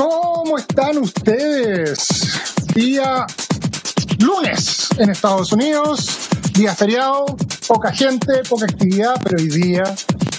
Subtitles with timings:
[0.00, 2.08] ¿Cómo están ustedes?
[2.74, 3.26] Día
[4.18, 7.26] lunes en Estados Unidos, día feriado,
[7.68, 9.82] poca gente, poca actividad, pero hoy día,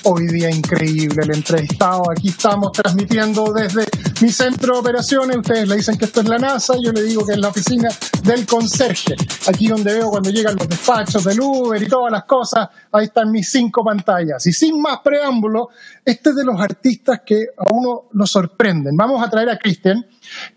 [0.01, 2.09] hoy día increíble el entrevistado.
[2.09, 3.85] Aquí estamos transmitiendo desde
[4.21, 5.37] mi centro de operaciones.
[5.37, 7.89] Ustedes le dicen que esto es la NASA, yo le digo que es la oficina
[8.23, 9.15] del conserje.
[9.47, 13.31] Aquí donde veo cuando llegan los despachos del Uber y todas las cosas, ahí están
[13.31, 14.45] mis cinco pantallas.
[14.45, 15.69] Y sin más preámbulo,
[16.05, 18.95] este es de los artistas que a uno lo sorprenden.
[18.95, 20.05] Vamos a traer a Cristian.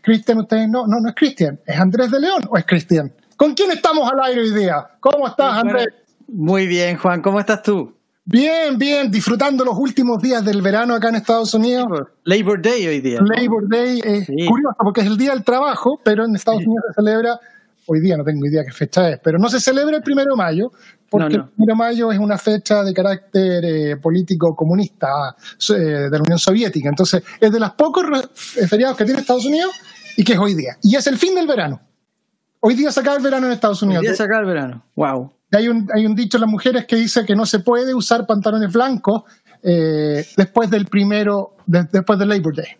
[0.00, 3.12] Cristian, ustedes no, no, no es Cristian, ¿es Andrés de León o es Cristian?
[3.36, 4.76] ¿Con quién estamos al aire hoy día?
[5.00, 5.86] ¿Cómo estás, Andrés?
[6.28, 7.94] Muy bien, Juan, ¿cómo estás tú?
[8.26, 11.86] Bien, bien, disfrutando los últimos días del verano acá en Estados Unidos.
[12.24, 13.20] Labor Day hoy día.
[13.20, 14.46] Labor Day es Sí.
[14.46, 17.38] curioso porque es el día del trabajo, pero en Estados Unidos se celebra,
[17.86, 20.36] hoy día no tengo idea qué fecha es, pero no se celebra el primero de
[20.38, 20.72] mayo,
[21.10, 21.44] porque No, no.
[21.44, 25.36] el primero de mayo es una fecha de carácter eh, político comunista
[25.68, 26.88] eh, de la Unión Soviética.
[26.88, 29.70] Entonces, es de los pocos re- feriados que tiene Estados Unidos
[30.16, 30.78] y que es hoy día.
[30.82, 31.78] Y es el fin del verano.
[32.60, 34.02] Hoy día se acaba el verano en Estados Hoy Unidos.
[34.02, 34.82] día se acaba el verano.
[34.96, 35.30] Wow.
[35.56, 38.26] Hay un, hay un dicho en las mujeres que dice que no se puede usar
[38.26, 39.22] pantalones blancos
[39.62, 42.76] eh, después del primero, de- después del Labor Day.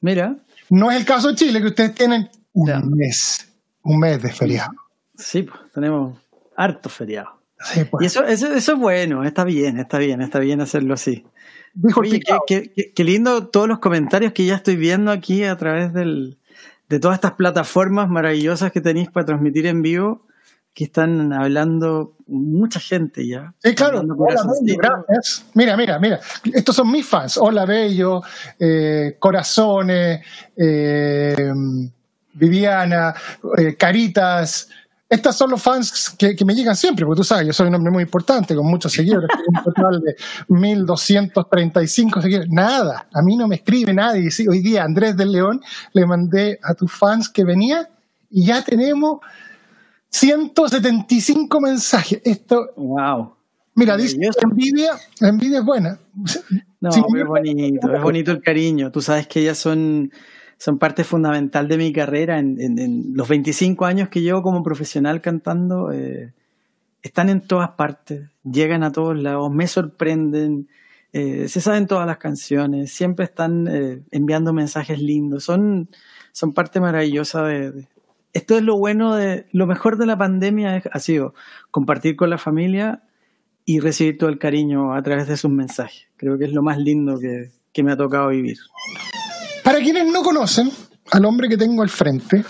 [0.00, 0.36] Mira,
[0.70, 2.80] No es el caso de Chile, que ustedes tienen un Ya.
[2.80, 3.48] mes,
[3.82, 4.70] un mes de feriado.
[5.16, 6.18] sí, pues, tenemos
[6.56, 7.38] harto feriado.
[7.62, 8.02] Sí, pues.
[8.02, 11.24] Y eso, eso, eso es bueno, está bien, está bien, está bien hacerlo así.
[11.96, 15.92] Oye, qué- qué- qué lindo todos los comentarios que ya estoy viendo aquí a través
[15.92, 16.38] del,
[16.88, 20.26] de todas estas plataformas maravillosas que tenéis para transmitir en vivo,
[20.74, 23.52] que están hablando mucha gente ya.
[23.58, 23.98] Sí, claro.
[23.98, 24.76] Mandando Hola, Bello, corazoncitos.
[24.78, 25.46] gracias.
[25.54, 26.20] Mira, mira, mira.
[26.52, 27.36] Estos son mis fans.
[27.36, 28.22] Hola, Bello,
[28.58, 30.20] eh, Corazones,
[30.56, 31.52] eh,
[32.34, 33.14] Viviana,
[33.58, 34.68] eh, Caritas.
[35.08, 37.74] Estos son los fans que, que me llegan siempre, porque tú sabes, yo soy un
[37.74, 40.14] hombre muy importante, con muchos seguidores, un total de
[40.48, 42.48] 1.235 seguidores.
[42.48, 44.30] Nada, a mí no me escribe nadie.
[44.30, 45.60] Sí, hoy día Andrés del León
[45.94, 47.88] le mandé a tus fans que venía
[48.30, 49.18] y ya tenemos
[50.10, 52.20] 175 mensajes.
[52.24, 53.34] Esto Wow.
[53.74, 55.98] Mira, dice envidia, la envidia es buena.
[56.80, 58.90] No, Sí, es bonito, es bonito el cariño.
[58.90, 60.10] Tú sabes que ellas son,
[60.58, 62.38] son parte fundamental de mi carrera.
[62.38, 66.32] En, en- en los 25 años que llevo como profesional cantando, eh,
[67.02, 70.68] están en todas partes, llegan a todos lados, me sorprenden,
[71.12, 75.88] eh, se saben todas las canciones, siempre están eh, enviando mensajes lindos, son,
[76.32, 77.88] son parte maravillosa de, de-
[78.32, 79.46] Esto es lo bueno de...
[79.52, 81.34] Lo mejor de la pandemia es- ha sido
[81.70, 83.02] compartir con la familia
[83.64, 86.06] y recibir todo el cariño a través de sus mensajes.
[86.16, 88.56] Creo que es lo más lindo que, que me ha tocado vivir.
[89.64, 90.70] Para quienes no conocen
[91.12, 92.44] al hombre que tengo al frente,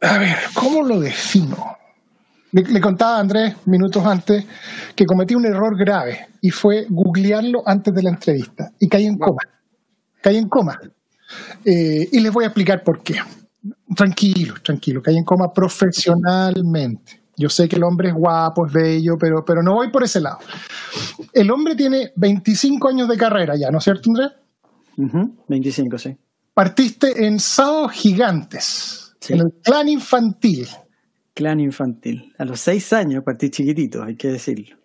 [0.00, 1.56] a ver, ¿cómo lo defino?
[2.50, 4.44] Le, le contaba a Andrés minutos antes
[4.94, 9.16] que cometí un error grave y fue googlearlo antes de la entrevista y caí en
[9.16, 9.40] coma.
[10.20, 10.78] Caí en coma.
[11.64, 13.14] Eh, y les voy a explicar por qué.
[13.94, 17.20] Tranquilo, tranquilo, caí en coma profesionalmente.
[17.36, 20.20] Yo sé que el hombre es guapo, es bello, pero, pero no voy por ese
[20.20, 20.38] lado.
[21.32, 24.32] El hombre tiene 25 años de carrera ya, ¿no es cierto, Andrés?
[24.98, 26.16] Ujú, 25, sí.
[26.54, 29.32] Partiste en Sábados Gigantes, Sí.
[29.34, 30.68] en el clan infantil.
[31.34, 32.34] Clan infantil.
[32.38, 34.76] A los seis años partí chiquitito, hay que decirlo.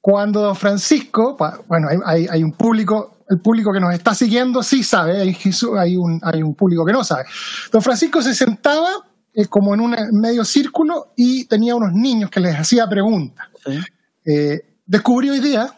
[0.00, 1.36] Cuando Don Francisco,
[1.66, 5.36] bueno, hay, hay- hay un público, el público que nos está siguiendo sí sabe, hay,
[5.78, 7.24] hay un, hay un público que no sabe.
[7.72, 8.88] Don Francisco se sentaba
[9.34, 13.46] eh, como en un medio círculo y tenía unos niños que les hacía preguntas.
[13.64, 13.78] ¿sí?
[14.24, 15.74] Eh, descubrí hoy día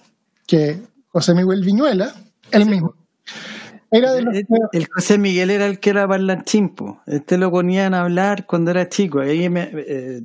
[0.46, 2.14] que José Miguel Viñuela,
[2.50, 2.94] él mismo,
[3.90, 7.00] era de los El, que- el José Miguel era el que era parlanchín, po.
[7.06, 9.20] Este lo ponían a hablar cuando era chico.
[9.20, 10.22] Ahí me- eh,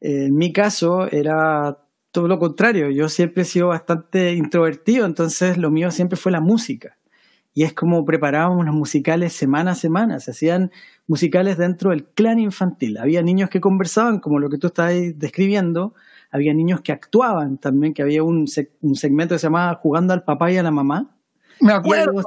[0.00, 1.78] en mi caso era
[2.16, 2.88] todo lo contrario.
[2.88, 6.96] Yo siempre he sido bastante introvertido, entonces lo mío siempre fue la música.
[7.52, 10.18] Y es como preparábamos los musicales semana a semana.
[10.18, 10.70] Se hacían
[11.06, 12.96] musicales dentro del clan infantil.
[12.96, 15.92] Había niños que conversaban, como lo que tú estás describiendo.
[16.30, 18.46] Había niños que actuaban también, que había un,
[18.80, 21.14] un segmento que se llamaba Jugando al papá y a la mamá.
[21.60, 22.22] me acuerdo,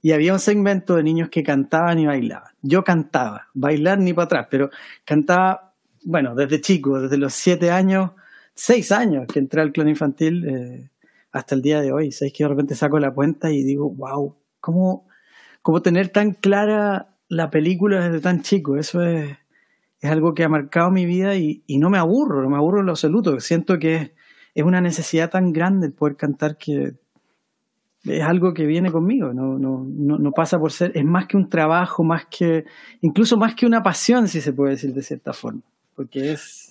[0.00, 2.52] y había un segmento de niños que cantaban y bailaban.
[2.62, 4.70] Yo cantaba, bailar ni para atrás, pero
[5.04, 8.12] cantaba, bueno, desde chico, desde los siete años,
[8.54, 10.90] seis años que entré al clan infantil eh,
[11.32, 12.12] hasta el día de hoy.
[12.12, 15.06] Sabes que de repente saco la cuenta y digo, wow, ¿cómo,
[15.62, 18.76] cómo tener tan clara la película desde tan chico.
[18.76, 19.36] Eso es,
[20.00, 22.86] es algo que ha marcado mi vida y, no me aburro, no me aburro en
[22.86, 23.40] lo absoluto.
[23.40, 24.10] Siento que es,
[24.54, 26.94] es una necesidad tan grande el poder cantar que
[28.04, 31.38] es algo que viene conmigo, no, no, no, no, pasa por ser, es más que
[31.38, 32.66] un trabajo, más que,
[33.00, 35.62] incluso más que una pasión, si se puede decir de cierta forma,
[35.96, 36.63] porque es,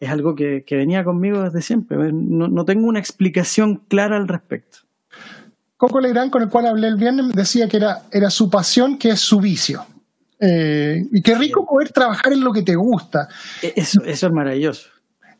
[0.00, 4.28] es algo que, que venía conmigo desde siempre, no, no, tengo una explicación clara al
[4.28, 4.78] respecto.
[5.76, 9.10] Coco Legrand, con el cual hablé el viernes, decía que era, era su pasión, que
[9.10, 9.84] es su vicio.
[10.38, 13.28] Eh, y qué rico poder trabajar en lo que te gusta.
[13.62, 14.88] E, eso, eso es maravilloso.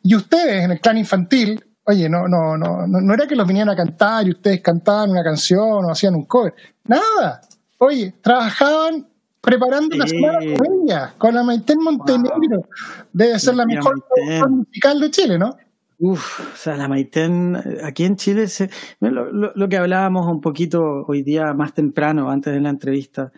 [0.03, 3.69] Y ustedes en el clan infantil, oye, no, no, no, no, era que los vinieran
[3.69, 6.53] a cantar y ustedes cantaban una canción o hacían un cover.
[6.85, 7.41] Nada.
[7.79, 9.07] Oye, trabajaban
[9.41, 12.67] preparando la semana con ella, con la Maiten Montenegro.
[13.13, 14.03] Debe ser la mejor
[14.49, 15.55] musical de Chile, ¿no?
[15.99, 18.69] Uf, o sea, la Maiten, aquí en Chile, se,
[18.99, 23.31] lo, lo, que hablábamos un poquito hoy día más temprano, antes de la entrevista,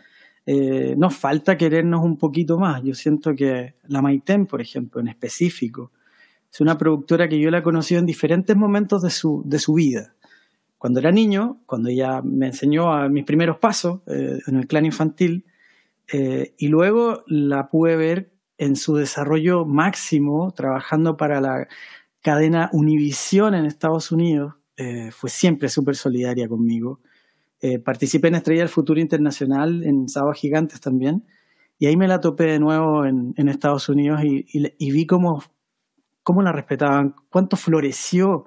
[0.45, 2.83] eh, nos falta querernos un poquito más.
[2.83, 5.91] Yo siento que la Maiten, por ejemplo, en específico,
[6.51, 9.75] es una productora que yo la he conocido en diferentes momentos de su, de su
[9.75, 10.15] vida.
[10.77, 14.85] Cuando era niño, cuando ella me enseñó a mis primeros pasos eh, en el clan
[14.85, 15.45] infantil,
[16.11, 21.67] eh, y luego la pude ver en su desarrollo máximo, trabajando para la
[22.21, 26.99] cadena Univision en Estados Unidos, eh, fue siempre súper solidaria conmigo.
[27.61, 31.25] Eh, participé en Estrella del Futuro Internacional, en Sábado Gigantes también,
[31.77, 35.05] y ahí me la topé de nuevo en, en Estados Unidos y, y, y, vi
[35.05, 35.43] cómo,
[36.23, 38.45] cómo la respetaban, cuánto floreció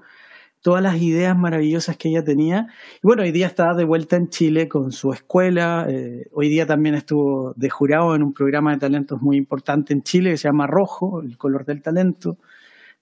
[0.62, 2.68] todas las ideas maravillosas que ella tenía.
[3.02, 5.86] Y bueno, hoy día está de vuelta en Chile con su escuela.
[5.88, 10.02] Eh, hoy día también estuvo de jurado en un programa de talentos muy importante en
[10.02, 12.38] Chile que se llama Rojo, el color del talento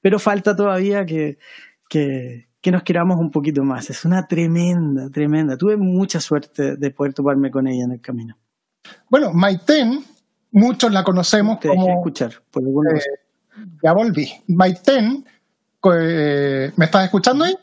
[0.00, 1.38] pero falta todavía que,
[1.88, 3.90] que, que, nos queramos un poquito más.
[3.90, 5.56] Es una tremenda, tremenda.
[5.56, 8.36] Tuve mucha suerte de poder toparme con ella en el camino.
[9.08, 10.02] Bueno, Maiten,
[10.52, 11.88] muchos la conocemos Te como...
[11.88, 13.00] escuchar, por eh,
[13.82, 14.30] ya volví.
[14.48, 15.24] Maiten,
[15.84, 17.56] ¿me estás escuchando ahí?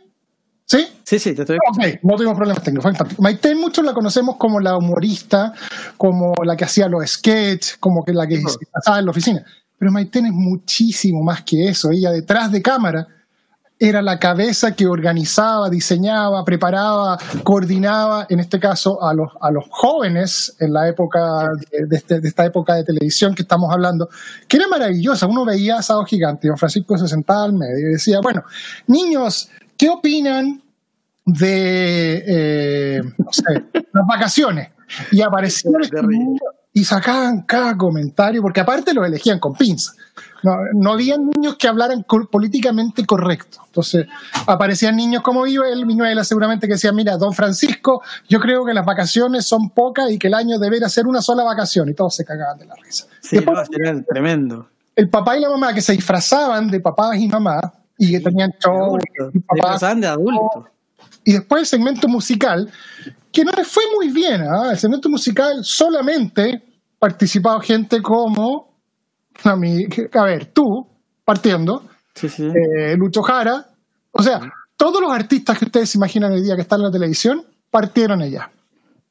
[0.66, 0.86] ¿Sí?
[1.04, 1.88] Sí, sí, te estoy escuchando.
[1.88, 3.20] Okay, no tuvimos problemas técnicos.
[3.20, 5.54] Maiten, muchos la conocemos como la humorista,
[5.96, 8.42] como la que hacía los sketches, como que la que
[8.72, 9.46] pasaba en la oficina.
[9.78, 11.92] Pero Maiten es muchísimo más que eso.
[11.92, 13.08] Ella detrás de cámara
[13.80, 19.66] era la cabeza que organizaba, diseñaba, preparaba, coordinaba, en este caso, a los, a los
[19.70, 24.10] jóvenes en la época de, este, de, esta época de televisión que estamos hablando,
[24.48, 25.28] que era maravillosa.
[25.28, 28.44] Uno veía a Sábado Gigante, don Francisco se sentaba al medio y decía, bueno,
[28.88, 30.64] niños, ¿qué opinan
[31.26, 33.64] de, eh, no sé,
[33.94, 34.70] las vacaciones?
[35.12, 35.72] Y aparecía
[36.78, 39.94] y sacaban cada comentario, porque aparte los elegían con pinza.
[40.44, 43.58] No, no había niños que hablaran políticamente correcto.
[43.66, 44.06] Entonces,
[44.46, 48.76] aparecían niños como yo, el Viñuela seguramente que decía, mira, don Francisco, yo creo que
[48.76, 51.90] las vacaciones son pocas y que el año debería ser una sola vacación.
[51.90, 53.08] Y todos se cagaban de la risa.
[53.22, 54.70] Sí, Después, no, tremendo.
[54.96, 58.52] El papá y la mamá que se disfrazaban de papás y mamás y que tenían
[58.64, 59.00] show.
[59.00, 60.66] De adultos.
[61.24, 62.72] Y después el segmento musical,
[63.32, 64.42] que no le fue muy bien.
[64.42, 64.72] ¿eh?
[64.72, 66.64] El segmento musical solamente
[67.00, 68.74] participado gente como,
[69.44, 70.88] a, mí, a ver, tú,
[71.24, 71.84] partiendo,
[72.16, 72.44] sí, sí.
[72.46, 73.66] Eh, Lucho Jara,
[74.12, 74.40] o sea,
[74.76, 78.22] todos los artistas que ustedes se imaginan hoy día que están en la televisión, partieron
[78.22, 78.50] ella.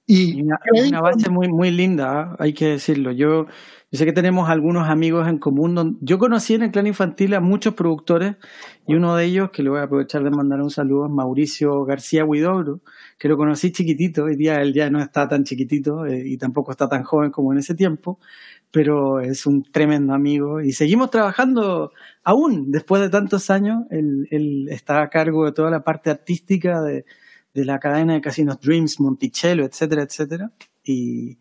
[0.06, 2.36] Y una, una base muy, muy linda, ¿eh?
[2.38, 3.10] hay que decirlo.
[3.10, 3.46] Yo,
[3.90, 5.98] yo sé que tenemos algunos amigos en común.
[6.00, 8.36] Yo conocí en el clan infantil a muchos productores
[8.86, 11.84] y uno de ellos, que le voy a aprovechar de mandar un saludo, es Mauricio
[11.84, 12.80] García Huidobro,
[13.18, 14.24] que lo conocí chiquitito.
[14.24, 17.52] Hoy día él ya no está tan chiquitito eh, y tampoco está tan joven como
[17.52, 18.18] en ese tiempo,
[18.70, 21.92] pero es un tremendo amigo y seguimos trabajando
[22.24, 23.84] aún después de tantos años.
[23.90, 27.04] Él, él está a cargo de toda la parte artística de
[27.56, 30.52] de la cadena de casinos Dreams, Monticello, etcétera, etcétera.
[30.84, 31.38] Y,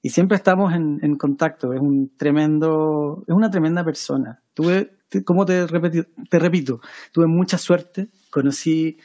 [0.00, 1.74] y siempre estamos en, en, contacto.
[1.74, 4.40] Es un tremendo, es una tremenda persona.
[4.54, 6.80] Tuve, como te, te repito,
[7.12, 8.08] tuve mucha suerte.
[8.30, 8.96] Conocí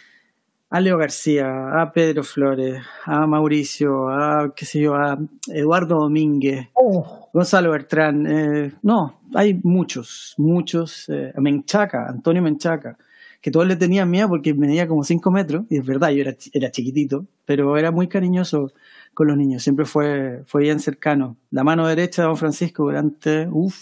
[0.73, 6.69] a Leo García, a Pedro Flores, a Mauricio, a qué sé yo, a Eduardo Domínguez,
[6.73, 7.29] oh.
[7.31, 8.25] Gonzalo Bertrán.
[8.25, 11.07] Eh, no, hay muchos, muchos.
[11.09, 12.97] Eh, Menchaca, Antonio Menchaca
[13.39, 16.33] que todos le tenían miedo porque medía como 5 metros, y es verdad, yo era,
[16.53, 18.71] era chiquitito, pero era muy cariñoso
[19.13, 21.35] con los niños, siempre fue, fue bien cercano.
[21.51, 23.77] La mano derecha de don Francisco durante, uff,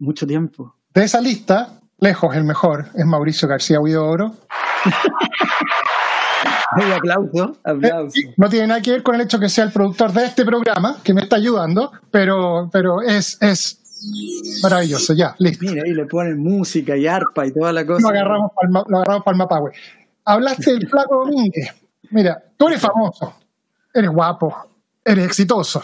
[0.00, 0.74] mucho tiempo.
[0.92, 4.34] De esa lista, lejos el mejor es Mauricio García Huidobro.
[6.76, 8.20] Un aplauso, aplauso.
[8.36, 10.98] No tiene nada que ver con el hecho que sea el productor de este programa,
[11.02, 13.78] que me está ayudando, pero, pero es, es
[14.62, 15.66] Maravilloso, ya, listo.
[15.66, 18.02] Mira, ahí le ponen música y arpa y toda la cosa.
[18.02, 19.74] Lo agarramos para el, mapa, güey.
[20.24, 21.74] Hablaste del Flaco Domínguez.
[22.10, 23.34] Mira, tú eres famoso,
[23.92, 24.54] eres guapo,
[25.04, 25.82] eres exitoso.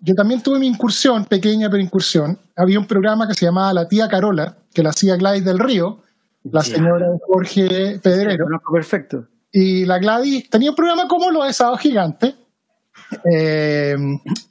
[0.00, 2.38] yo también tuve mi incursión, pequeña pero incursión.
[2.56, 6.00] Había un programa que se llamaba La Tía Carola, que la hacía Gladys del Río,
[6.44, 8.44] la señora Jorge Pedrero.
[8.44, 9.26] Conozco perfecto.
[9.56, 12.34] Y la Gladys tenía un programa como lo de Sábado Gigante,
[13.30, 13.94] eh,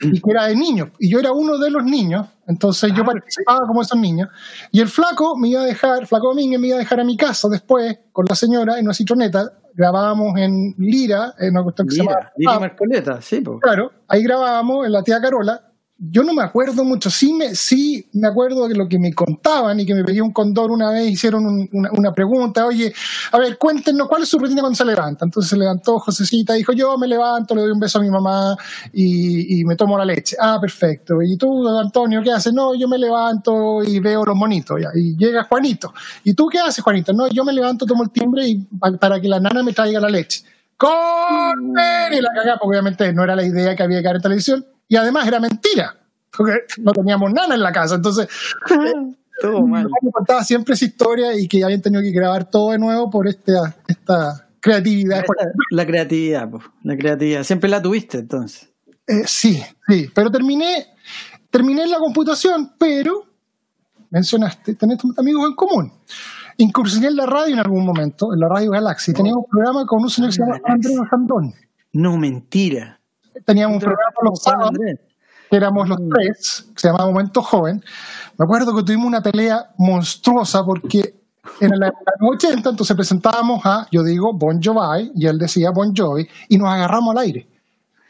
[0.01, 0.89] y que era de niños.
[0.97, 4.29] Y yo era uno de los niños, entonces yo Ah, participaba como esos niños.
[4.71, 7.17] Y el flaco me iba a dejar, Flaco Domínguez me iba a dejar a mi
[7.17, 9.51] casa después con la señora en una citroneta.
[9.75, 12.31] Grabábamos en Lira, en una cuestión que se llama.
[12.37, 13.59] Lili Ah, Marcoleta, sí, po.
[13.59, 15.69] Claro, ahí grabábamos en la tía Carola.
[15.97, 19.79] Yo no me acuerdo mucho, sí me, sí me acuerdo de lo que me contaban
[19.79, 22.91] y que me pedía un condor una vez, hicieron un- una, pregunta, oye,
[23.31, 25.23] a ver, cuéntenos cuál es su rutina cuando se levanta.
[25.23, 28.57] Entonces se levantó Josecita, dijo, yo me levanto, le doy un beso a mi mamá
[28.91, 30.35] y, y me tomo la leche.
[30.39, 31.21] Ah, perfecto.
[31.21, 32.51] ¿Y tú, Antonio, qué haces?
[32.53, 34.79] No, yo me levanto y veo los monitos.
[34.95, 35.93] Y llega Juanito.
[36.23, 37.13] ¿Y tú qué haces, Juanito?
[37.13, 39.99] No, yo me levanto, tomo el timbre y, pa- para que la nana me traiga
[40.01, 40.41] la leche.
[40.75, 42.13] ¡Corten!
[42.17, 44.65] Y la cagá, porque obviamente no era la idea que había que dar en televisión.
[44.93, 45.95] Y además era mentira,
[46.37, 47.95] porque no teníamos nana en la casa.
[47.95, 48.27] Entonces,
[49.41, 49.83] Todo mi mal.
[49.85, 53.09] mamá me contaba siempre esa historia y que habían tenido que grabar todo de nuevo
[53.09, 55.25] por esta, esta creatividad.
[55.71, 56.59] La creatividad, po.
[56.83, 57.41] La creatividad.
[57.41, 58.71] Siempre la tuviste, entonces.
[59.07, 60.85] Eh, sí, sí, pero terminé,
[61.49, 63.23] terminé en la computación, pero
[64.11, 65.91] mencionaste, tenés amigos en común.
[66.57, 69.11] Incursioné en la radio en algún momento, en la Radio Galaxy.
[69.11, 71.51] Teníamos un programa con un señor que se llama Andrés Sandón.
[71.93, 72.99] No, mentira.
[73.45, 74.77] Teníamos un programa los sábados,
[75.49, 77.83] que éramos los tres, que se llamaba Momento Joven.
[78.37, 81.15] Me acuerdo que tuvimos una pelea monstruosa porque
[81.59, 85.71] en la en los 80 entonces presentábamos a, yo digo, Bon Jovi, y él decía
[85.71, 87.47] Bon Jovi, y nos agarramos al aire.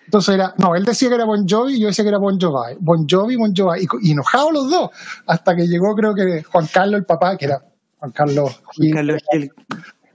[0.06, 2.40] Entonces era, no, él decía que era Bon Jovi y yo decía que era Bon
[2.40, 2.76] Jovi.
[2.80, 3.88] Bon Jovi, Bon Jovi.
[4.02, 4.90] Y, enojados los dos,
[5.26, 7.64] hasta que llegó creo que Juan Carlos, el papá, que era
[8.00, 9.52] Juan Carlos, y, Carlos Gil.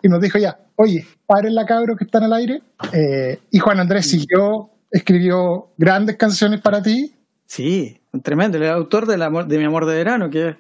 [0.02, 2.62] y nos dijo ya, oye, paren la cabros que están al aire.
[2.92, 7.14] Eh, y Juan Andrés siguió, escribió grandes canciones para ti.
[7.46, 8.58] Sí, tremendo.
[8.58, 10.56] El autor del amor, de Mi Amor de Verano, que es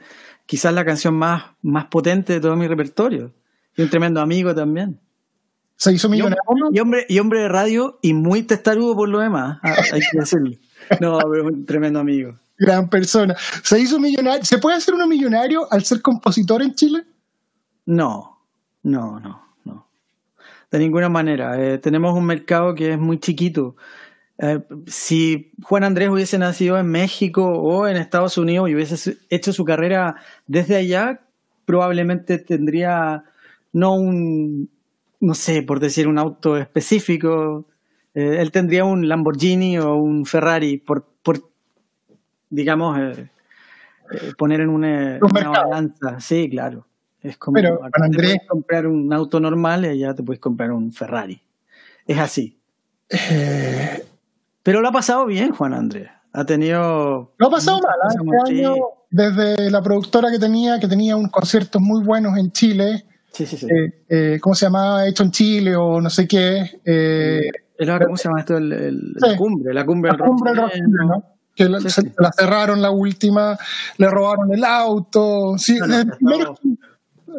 [0.46, 3.32] quizás la canción más, más potente de todo mi repertorio.
[3.76, 4.98] Y un tremendo amigo también.
[5.76, 6.70] Se hizo Y hombre, millonario.
[6.72, 9.58] y hombre, y hombre de radio y muy testarudo por lo demás.
[9.62, 10.50] Ah, hay que decirlo.
[11.00, 12.34] No, pero un tremendo amigo.
[12.58, 13.36] Gran persona.
[13.62, 14.44] Se hizo millonario.
[14.44, 17.04] ¿Se puede hacer uno millonario al ser compositor en Chile?
[17.86, 18.40] No,
[18.82, 19.86] no, no, no.
[20.70, 21.62] De ninguna manera.
[21.62, 23.76] Eh, tenemos un mercado que es muy chiquito.
[24.40, 29.52] Eh, si Juan Andrés hubiese nacido en México o en Estados Unidos y hubiese hecho
[29.52, 30.16] su carrera
[30.46, 31.20] desde allá,
[31.64, 33.24] probablemente tendría
[33.72, 34.70] no un,
[35.20, 37.66] no sé, por decir un auto específico.
[38.14, 41.42] Eh, él tendría un Lamborghini o un Ferrari por, por
[42.48, 43.28] digamos, eh,
[44.38, 46.20] poner en una, balanza.
[46.20, 46.86] Sí, claro.
[47.20, 50.22] Es como Pero, acá Juan te Andrés- puedes comprar un auto normal y allá te
[50.22, 51.42] puedes comprar un Ferrari.
[52.06, 52.56] Es así.
[53.10, 54.04] Eh,
[54.68, 56.10] Pero lo ha pasado bien, Juan Andrés.
[56.34, 57.32] Ha tenido.
[57.38, 58.22] lo ha pasado mal.
[58.22, 58.74] muy- Este año,
[59.10, 63.56] desde la productora que tenía, que tenía unos conciertos muy buenos en Chile, Sí, sí,
[63.56, 63.66] sí.
[63.66, 65.06] eh, eh, ¿cómo se llamaba?
[65.06, 66.70] Hecho en Chile o no sé qué.
[66.84, 67.40] eh,
[68.04, 68.58] ¿Cómo se llama esto?
[68.58, 69.26] El, el- Sí.
[69.30, 72.02] la cumbre, la cumbre la del rock cumbre del rock chileno, que la, Sí, se-
[72.02, 72.12] sí.
[72.18, 73.56] la cerraron la última,
[73.96, 75.56] le robaron el auto.
[75.56, 76.54] Sí, No, no,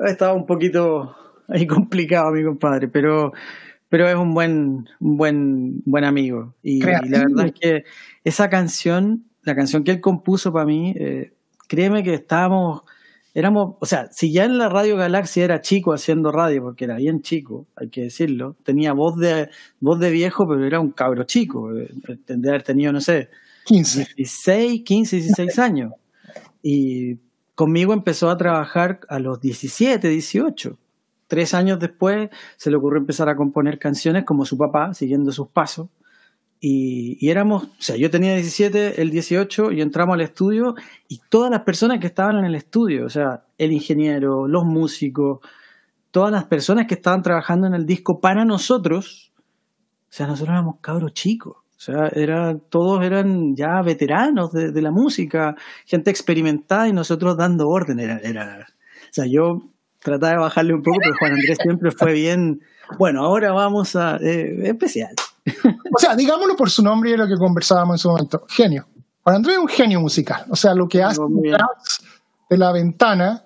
[0.03, 1.15] ha estado un poquito
[1.47, 3.33] ahí complicado, mi compadre, pero,
[3.89, 6.53] pero es un buen, un buen, buen amigo.
[6.63, 7.83] Y, y la verdad es que
[8.23, 11.33] esa canción, la canción que él compuso para mí, eh,
[11.67, 12.83] créeme que estábamos,
[13.33, 16.97] éramos, o sea, si ya en la Radio Galaxia era chico haciendo radio, porque era
[16.97, 21.23] bien chico, hay que decirlo, tenía voz de, voz de viejo, pero era un cabro
[21.23, 21.89] chico, eh,
[22.25, 23.29] tendría haber tenido, no sé,
[23.65, 24.07] 15.
[24.15, 25.93] 16, 15, 16 años.
[26.61, 27.17] Y
[27.55, 30.77] conmigo empezó a trabajar a los 17, 18.
[31.29, 35.47] Tres años después se le ocurrió empezar a componer canciones como su papá, siguiendo sus
[35.49, 35.89] pasos.
[36.59, 40.73] Y, y éramos, o sea, yo tenía 17, él 18, y entramos al estudio
[41.07, 45.39] y todas las personas que estaban en el estudio, o sea, el ingeniero, los músicos,
[46.09, 49.31] todas las personas que estaban trabajando en el disco para nosotros,
[50.09, 51.57] o sea, nosotros éramos cabros chicos.
[51.57, 55.55] O sea, era, todos eran ya veteranos de, de la música,
[55.85, 57.99] gente experimentada y nosotros dando orden.
[57.99, 59.61] Era, era, o sea, yo
[59.99, 62.61] trataba de bajarle un poco, pero Juan Andrés siempre fue bien.
[62.97, 64.17] Bueno, ahora vamos a.
[64.17, 65.13] eh, especial.
[65.95, 68.45] O sea, digámoslo por su nombre y lo que conversábamos en su momento.
[68.49, 68.87] Genio.
[69.23, 70.43] Juan Andrés es un genio musical.
[70.49, 71.19] O sea, lo que hace
[72.49, 73.43] de la ventana.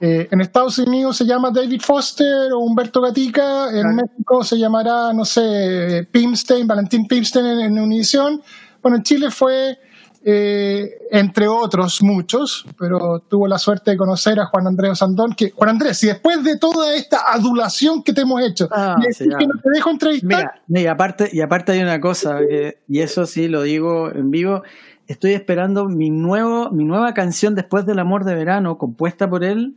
[0.00, 3.66] eh, en Estados Unidos se llama David Foster o Humberto Gatica.
[3.66, 3.96] En Claro.
[3.96, 8.40] México se llamará, no sé, Pimstein, Valentín Pimstein en, en Univision.
[8.82, 9.78] Bueno, en Chile fue,
[10.22, 15.32] eh, entre otros muchos, pero tuvo la suerte de conocer a Juan Andrés Sandón.
[15.34, 19.24] Que, Juan Andrés, si después de toda esta adulación que te hemos hecho, Ah, sí,
[19.24, 23.00] que no te dejo entrevistar, Mira, y aparte, y aparte hay una cosa, que- y
[23.00, 24.62] eso sí lo digo en vivo,
[25.06, 29.76] estoy esperando mi, nuevo, mi nueva canción después del amor de verano, compuesta por él,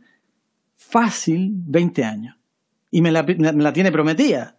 [0.76, 2.36] fácil 20 años.
[2.90, 4.56] Y me la, me la tiene prometida.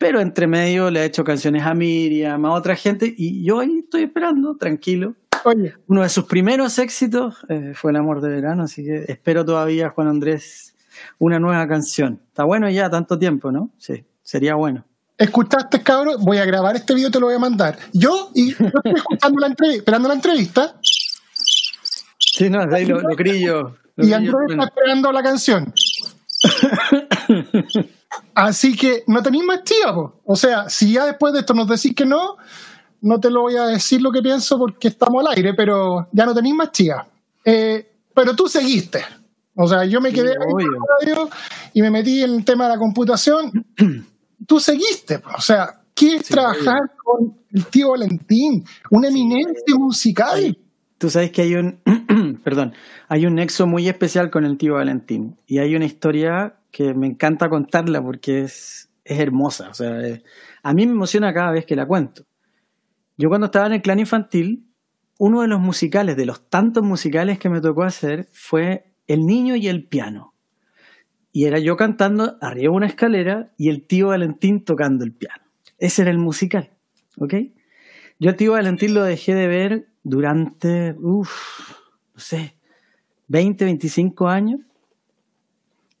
[0.00, 3.80] Pero entre medio le ha hecho canciones a Miriam, a otra gente, y yo ahí
[3.80, 5.14] estoy esperando, tranquilo.
[5.44, 9.44] Oye, Uno de sus primeros éxitos eh, fue El amor de verano, así que espero
[9.44, 10.74] todavía, Juan Andrés,
[11.18, 12.18] una nueva canción.
[12.28, 13.68] Está bueno ya tanto tiempo, ¿no?
[13.76, 14.86] Sí, sería bueno.
[15.18, 16.16] ¿escuchaste, cabrón?
[16.24, 17.76] Voy a grabar este video te lo voy a mandar.
[17.92, 20.74] Yo, y yo estoy escuchando la entrevista, esperando la entrevista,
[22.32, 23.76] Sí, no, ahí lo, lo grillo.
[23.96, 25.74] lo y Andrés está esperando la canción.
[28.40, 30.14] Así que no tenéis más tía, po.
[30.24, 32.36] O sea, si ya después de esto nos decís que no,
[33.02, 36.24] no te lo voy a decir lo que pienso porque estamos al aire, pero ya
[36.24, 37.06] no tenéis más tía.
[37.44, 39.04] Eh, pero tú seguiste.
[39.54, 41.28] O sea, yo me Sí, quedé la radio
[41.74, 43.52] y me metí en el tema de la computación.
[44.46, 45.18] tú seguiste.
[45.18, 45.28] po.
[45.36, 48.64] O sea, ¿qué es Sí, trabajar con el tío Valentín?
[48.90, 50.56] Una eminencia musical.
[51.00, 51.80] Tú sabes que hay un,
[52.44, 52.74] perdón,
[53.08, 57.06] hay un nexo muy especial con el tío Valentín y hay una historia que me
[57.06, 59.70] encanta contarla porque es, es hermosa.
[59.70, 59.98] O sea,
[60.62, 62.26] a mí me emociona cada vez que la cuento.
[63.16, 64.66] Yo cuando estaba en el clan infantil,
[65.18, 69.56] uno de los musicales, de los tantos musicales que me tocó hacer, fue El niño
[69.56, 70.34] y el piano.
[71.32, 75.44] Y era yo cantando arriba de una escalera y el tío Valentín tocando el piano.
[75.78, 76.72] Ese era el musical,
[77.16, 77.36] ¿ok?
[78.18, 81.70] Yo al tío Valentín lo dejé de ver durante, uff,
[82.14, 82.56] no sé,
[83.28, 84.60] 20, 25 años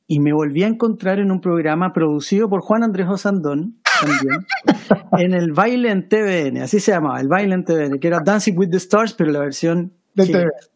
[0.06, 4.46] y me volví a encontrar en un programa producido por Juan Andrés Osandón también,
[5.18, 8.54] en el baile en TVN, así se llamaba, el baile en TVN, que era Dancing
[8.56, 9.92] with the Stars, pero la versión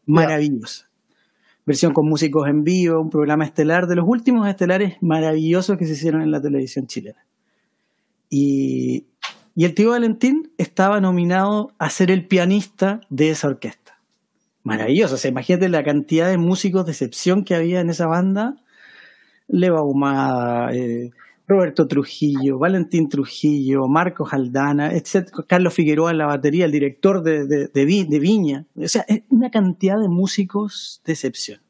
[0.06, 0.88] maravillosa.
[1.66, 5.94] Versión con músicos en vivo, un programa estelar, de los últimos estelares maravillosos que se
[5.94, 7.24] hicieron en la televisión chilena.
[8.28, 9.06] Y,
[9.54, 13.98] y el tío Valentín estaba nominado a ser el pianista de esa orquesta.
[14.62, 15.14] Maravilloso.
[15.14, 18.56] O sea, imagínate la cantidad de músicos de excepción que había en esa banda.
[19.46, 21.10] Leva Ahumada, eh,
[21.46, 25.28] Roberto Trujillo, Valentín Trujillo, Marcos Aldana, etc.
[25.46, 28.64] Carlos Figueroa en la batería, el director de, de- de Vi- de Viña.
[28.76, 31.60] O sea, una cantidad de músicos de excepción.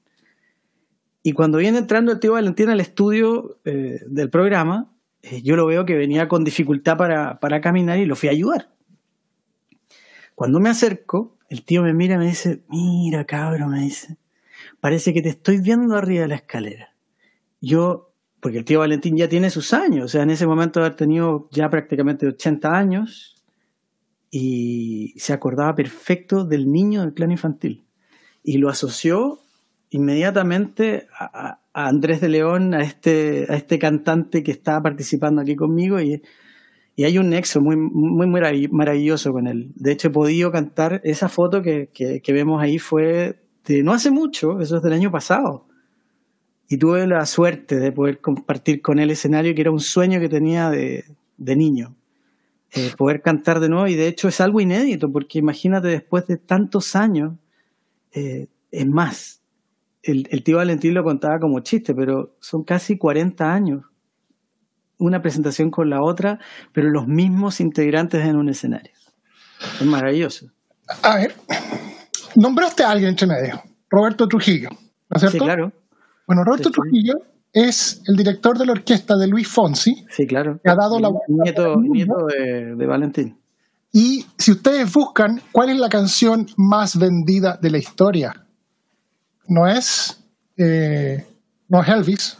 [1.24, 4.90] Y cuando viene entrando el tío Valentín al estudio eh, del programa,
[5.24, 8.32] eh, yo lo veo que venía con dificultad para, para caminar y lo fui a
[8.32, 8.70] ayudar.
[10.34, 14.18] Cuando me acerco, el tío me mira y me dice, mira cabrón, me dice,
[14.80, 16.94] parece que te estoy viendo arriba de la escalera.
[17.60, 20.94] Yo, porque el tío Valentín ya tiene sus años, o sea, en ese momento haber
[20.94, 23.42] tenido ya prácticamente 80 años
[24.30, 27.86] y se acordaba perfecto del niño del clan infantil.
[28.42, 29.43] Y lo asoció
[29.94, 35.56] inmediatamente a, a- Andrés de León, a este, a este cantante que estaba participando aquí
[35.56, 36.22] conmigo y,
[36.94, 39.72] y hay un nexo muy, muy marav- maravilloso con él.
[39.74, 43.92] De hecho, he podido cantar, esa foto que, que- que vemos ahí fue de no
[43.92, 45.66] hace mucho, eso es del año pasado.
[46.68, 50.28] Y tuve la suerte de poder compartir con él escenario, que era un sueño que
[50.28, 51.04] tenía de,
[51.36, 51.96] de niño.
[52.76, 56.36] Eh, poder cantar de nuevo, y de hecho es algo inédito, porque imagínate después de
[56.38, 57.34] tantos años,
[58.12, 59.40] eh, es más,
[60.04, 63.82] el, el tío Valentín lo contaba como chiste, pero son casi 40 años.
[64.98, 66.38] Una presentación con la otra,
[66.72, 68.92] pero los mismos integrantes en un escenario.
[69.80, 70.46] Es maravilloso.
[71.02, 71.34] A ver,
[72.36, 75.38] nombraste a alguien entre medio, Roberto Trujillo, ¿no es cierto?
[75.38, 75.72] Sí, claro.
[76.26, 76.74] Bueno, Roberto Sí.
[76.74, 77.14] Trujillo
[77.52, 80.58] es el director de la orquesta de Luis Fonsi Sí, claro.
[80.62, 83.38] que ha dado la Nieto, nieto de, de Valentín.
[83.92, 88.43] y si ustedes buscan cuál es la canción más vendida de la historia,
[89.48, 90.18] no es,
[90.56, 91.26] eh,
[91.68, 92.38] no es Elvis,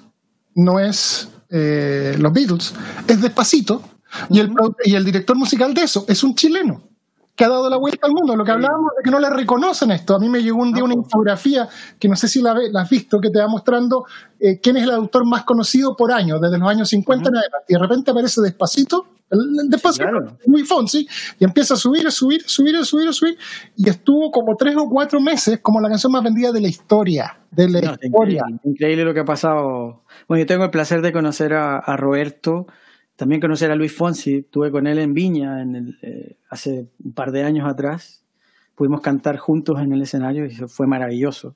[0.54, 2.74] no es eh, los Beatles,
[3.06, 3.82] es Despacito
[4.30, 4.52] y el,
[4.84, 6.82] y el director musical de eso es un chileno
[7.36, 8.36] que ha dado la vuelta al mundo.
[8.36, 10.14] Lo que hablábamos de que no le reconocen esto.
[10.14, 12.82] A mí me llegó un día una infografía que no sé si la, ve- la
[12.82, 14.04] has visto, que te va mostrando
[14.38, 17.64] eh, quién es el autor más conocido por año, desde los años 50 en adelante.
[17.70, 19.06] Y de repente aparece Despacito,
[19.62, 20.38] el Despacito, claro.
[20.46, 21.06] Luis Fonsi,
[21.38, 23.38] y empieza a subir, a subir, a subir, a subir, a subir.
[23.76, 27.38] Y estuvo como tres o cuatro meses como la canción más vendida de la historia.
[27.50, 28.42] De la No, historia.
[28.48, 30.02] increíble, increíble lo que ha pasado.
[30.28, 32.66] Bueno, yo tengo el placer de conocer a, a Roberto,
[33.16, 34.38] también conocer a Luis Fonsi.
[34.38, 38.24] Estuve con él en Viña en el, eh, hace un par de años atrás.
[38.74, 41.54] Pudimos cantar juntos en el escenario y eso fue maravilloso.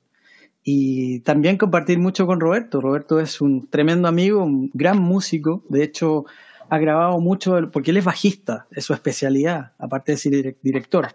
[0.63, 2.81] Y también compartir mucho con Roberto.
[2.81, 5.65] Roberto es un tremendo amigo, un gran músico.
[5.69, 6.27] De hecho,
[6.71, 11.09] ha grabado mucho, porque él es bajista, es su especialidad, aparte de ser direc- director.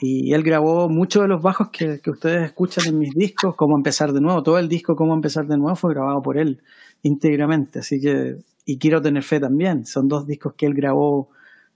[0.00, 3.76] Y él grabó muchos de los bajos que, que ustedes escuchan en mis discos, Cómo
[3.76, 4.42] empezar de nuevo.
[4.42, 6.62] Todo el disco Cómo empezar de nuevo fue grabado por él
[7.02, 7.80] íntegramente.
[7.80, 9.84] Así que, y quiero tener fe también.
[9.84, 11.28] Son dos discos que él grabó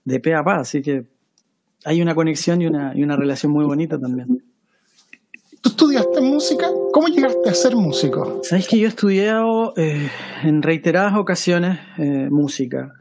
[0.05, 1.05] de pe a pa, así que
[1.85, 4.43] hay una conexión y una, y una relación muy bonita también.
[5.61, 6.73] ¿Tú estudiaste música?
[6.89, 8.39] ¿Cómo llegaste a ser músico?
[8.43, 10.09] Sabes que yo he estudiado eh,
[10.43, 12.93] en reiteradas ocasiones eh, música,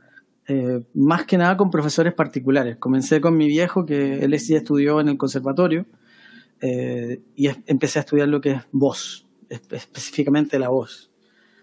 [0.49, 2.77] eh, más que nada con profesores particulares.
[2.79, 5.87] Comencé con mi viejo, que él sí estudió en el conservatorio,
[6.61, 11.13] y empecé a estudiar lo que es voz, específicamente la voz.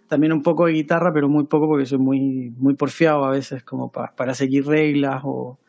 [0.08, 3.64] También un poco de guitarra, pero muy poco porque soy muy, muy porfiado a veces,
[3.64, 5.60] como para seguir reglas o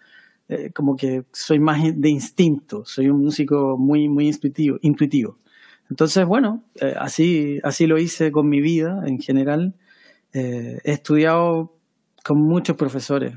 [0.48, 4.78] eh, como que soy más de instinto, soy un músico muy, muy intuitivo.
[4.80, 5.38] intuitivo.
[5.90, 9.74] Entonces, bueno, eh, así, así lo hice con mi vida en general.
[10.32, 11.75] Eh, he estudiado
[12.26, 13.34] con muchos profesores,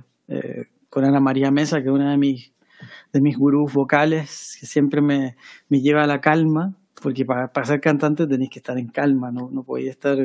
[0.90, 2.52] con Ana María Mesa, que es una de mis,
[3.14, 5.36] de mis gurús vocales, que siempre me,
[5.68, 9.32] me lleva a la calma, porque para, para, ser cantante tenéis que estar en calma,
[9.32, 10.18] no, no podéis estar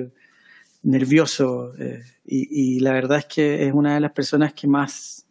[0.83, 1.73] nervioso.
[2.25, 5.25] y, y la verdad es que es una de las personas que más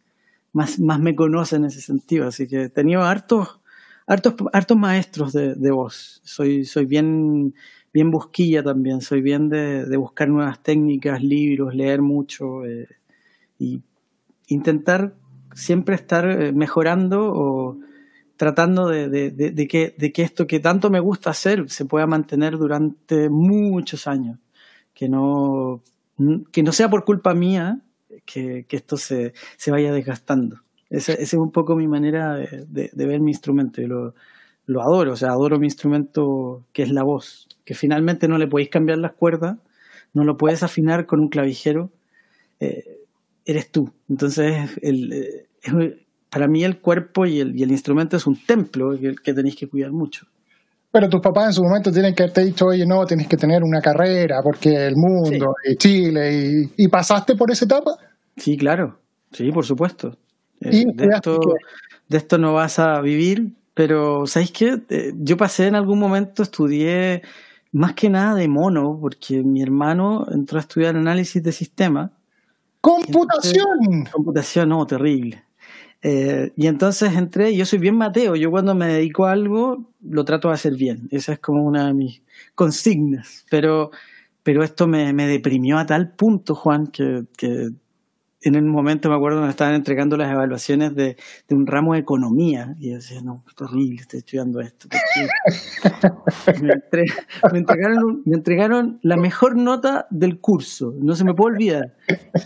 [0.54, 2.26] más, más me conoce en ese sentido.
[2.26, 3.60] Así que he tenido hartos,
[4.06, 6.22] hartos, hartos maestros de, de voz.
[6.24, 7.54] Soy, soy bien,
[7.92, 12.88] bien busquilla también, soy bien de, de buscar nuevas técnicas, libros, leer mucho eh,
[13.64, 13.82] y
[14.48, 15.14] intentar
[15.54, 17.78] siempre estar eh, mejorando o
[18.36, 22.06] tratando de, de, de, que, de que esto que tanto me gusta hacer se pueda
[22.06, 24.38] mantener durante muchos años.
[24.92, 25.82] Que no,
[26.52, 27.80] que no sea por culpa mía,
[28.24, 29.32] que, esto se,
[29.66, 30.60] vaya desgastando.
[30.90, 33.80] Esa, es un poco mi manera de, ver mi instrumento.
[33.80, 34.14] y lo,
[34.66, 38.46] lo, adoro, o sea, adoro mi instrumento que es la voz, que finalmente no le
[38.46, 39.58] podéis cambiar las cuerdas,
[40.12, 41.90] no lo puedes afinar con un clavijero,
[42.60, 43.03] eh,
[43.44, 43.92] eres tú.
[44.08, 45.46] Entonces, el,
[46.30, 49.56] para mí el cuerpo y el, y el instrumento es un templo que, que tenéis
[49.56, 50.26] que cuidar mucho.
[50.94, 53.64] Pero tus papás en su momento tienen que haberte dicho, oye, no, tienes que tener
[53.64, 56.70] una carrera porque el mundo y Chile.
[56.76, 57.96] Y, pasaste por esa etapa?
[58.36, 59.00] Sí, claro.
[59.32, 60.16] Sí, por supuesto.
[60.60, 61.40] Eh, de, esto,
[62.08, 64.78] de esto no vas a vivir, pero ¿sabéis qué?
[64.88, 67.22] Eh, yo pasé en algún momento, estudié
[67.72, 72.12] más que nada de mono, porque mi hermano entró a estudiar análisis de sistemas.
[72.84, 74.04] ¡Computación!
[74.12, 75.42] computación, no, terrible.
[76.02, 80.22] Eh, y entonces entré, yo soy bien Mateo, yo cuando me dedico a algo lo
[80.26, 82.22] trato de hacer bien, esa es como una de mis
[82.54, 83.90] consignas, pero,
[84.42, 87.70] pero esto me, me deprimió a tal punto, Juan, que, que
[88.44, 91.16] en el momento me acuerdo cuando estaban entregando las evaluaciones de,
[91.48, 94.86] de un ramo de economía y yo decía, no, es horrible, estoy estudiando esto.
[96.62, 96.74] me,
[97.52, 101.96] me, entregaron, me entregaron la mejor nota del curso, no se me puede olvidar.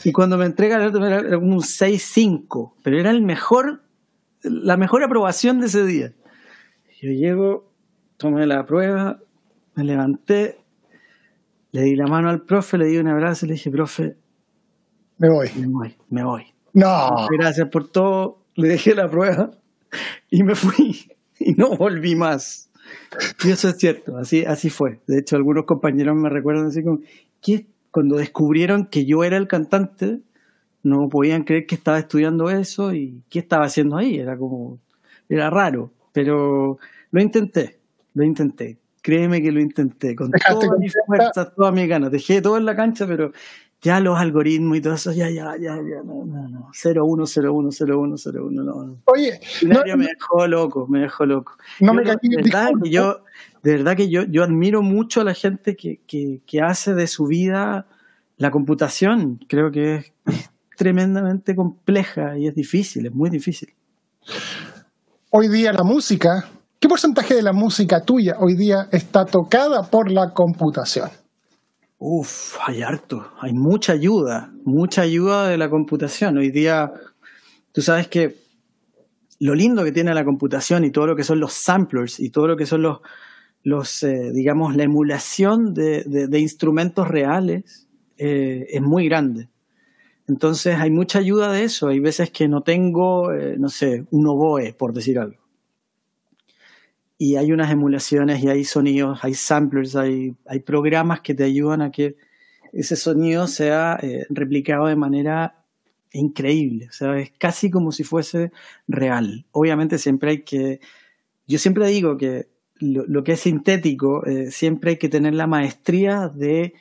[0.05, 3.83] Y cuando me entregan era un 6-5, pero era el mejor,
[4.43, 6.13] la mejor aprobación de ese día.
[7.03, 7.73] Yo llego,
[8.17, 9.19] tomé la prueba,
[9.75, 10.59] me levanté,
[11.73, 14.17] le di la mano al profe, le di un abrazo y le dije, profe,
[15.19, 15.51] me voy.
[15.57, 16.47] Me voy, me voy.
[16.73, 17.27] No.
[17.31, 18.39] Gracias por todo.
[18.55, 19.51] Le dejé la prueba
[20.31, 21.11] y me fui.
[21.41, 22.69] Y no volví más.
[23.45, 24.99] Y eso es cierto, así, así fue.
[25.07, 26.99] De hecho, algunos compañeros me recuerdan así como
[27.41, 30.21] que cuando descubrieron que yo era el cantante,
[30.83, 34.19] no podían creer que estaba estudiando eso y qué estaba haciendo ahí.
[34.19, 34.81] Era como,
[35.29, 36.79] era raro, pero
[37.13, 37.79] lo intenté,
[38.15, 38.79] lo intenté.
[39.01, 42.11] Créeme que lo intenté con toda mi fuerza, todas mis ganas.
[42.11, 43.33] Dejé todo en la cancha, pero
[43.81, 47.27] ya los algoritmos y todo eso, ya, ya, ya, ya, no, no, no, 0, 1,
[47.27, 48.97] 0, 1, 0, 1, 0, 1, no.
[49.05, 51.53] Oye, no, me dejó loco, me dejó loco.
[51.81, 53.21] No yo, me de verdad que yo,
[53.62, 57.07] de verdad que yo, yo admiro mucho a la gente que, que, que hace de
[57.07, 57.87] su vida
[58.37, 59.38] la computación.
[59.49, 63.75] Creo que es, es tremendamente compleja y es difícil, es muy difícil.
[65.31, 66.49] Hoy día la música,
[66.81, 71.11] ¿qué porcentaje de la música tuya hoy día está tocada por la computación?
[72.01, 76.39] Uf, hay harto, hay mucha ayuda, mucha ayuda de la computación.
[76.39, 76.93] Hoy día,
[77.73, 78.37] tú sabes que
[79.41, 82.47] lo lindo que tiene la computación y todo lo que son los samplers y todo
[82.47, 83.01] lo que son los,
[83.65, 89.49] los eh, digamos, la emulación de, instrumentos reales eh, es muy grande.
[90.29, 91.89] Entonces hay mucha ayuda de eso.
[91.89, 95.48] Hay veces que no tengo, eh, no sé, un oboe, por decir algo
[97.19, 101.83] y hay unas emulaciones y hay sonidos, hay samplers, hay, hay programas que te ayudan
[101.83, 102.17] a que
[102.73, 105.65] ese sonido sea eh, replicado de manera
[106.13, 106.87] increíble.
[106.89, 108.53] O sea, es casi como si fuese
[108.87, 109.47] real.
[109.51, 110.81] Obviamente siempre hay que,
[111.49, 112.47] yo siempre digo que
[112.79, 116.75] lo, que es sintético, eh, siempre hay que tener la maestría de,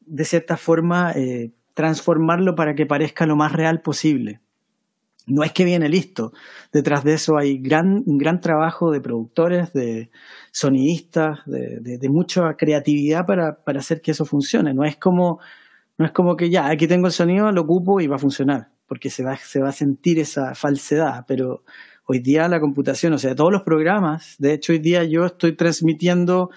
[0.00, 4.40] de cierta forma, eh, transformarlo para que parezca lo más real posible
[5.26, 6.32] no es que viene listo.
[6.72, 10.10] Detrás de eso hay gran, un gran trabajo de productores, de
[10.52, 14.72] sonidistas, de, de, mucha creatividad para, para, hacer que eso funcione.
[14.72, 15.40] No es como,
[15.98, 18.68] no es como que ya, aquí tengo el sonido, lo ocupo y va a funcionar,
[18.86, 21.24] porque se va, se va a sentir esa falsedad.
[21.26, 21.64] Pero
[22.06, 25.56] hoy día la computación, o sea, todos los programas, de hecho hoy día yo estoy
[25.56, 26.50] transmitiendo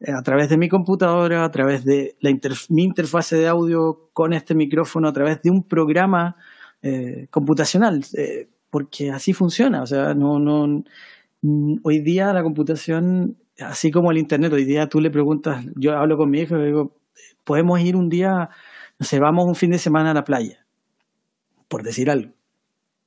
[0.00, 2.30] eh, a través de mi computadora, a través de la
[2.70, 6.36] mi interfase de audio con este micrófono, a través de un programa
[6.86, 10.84] eh, computacional, eh, porque así funciona, o sea, no, no,
[11.82, 16.18] hoy día la computación, así como el Internet, hoy día tú le preguntas, yo hablo
[16.18, 16.94] con mi hijo y le digo,
[17.42, 18.50] podemos ir un día,
[18.98, 20.66] no sé, vamos un fin de semana a la playa,
[21.68, 22.34] por decir algo.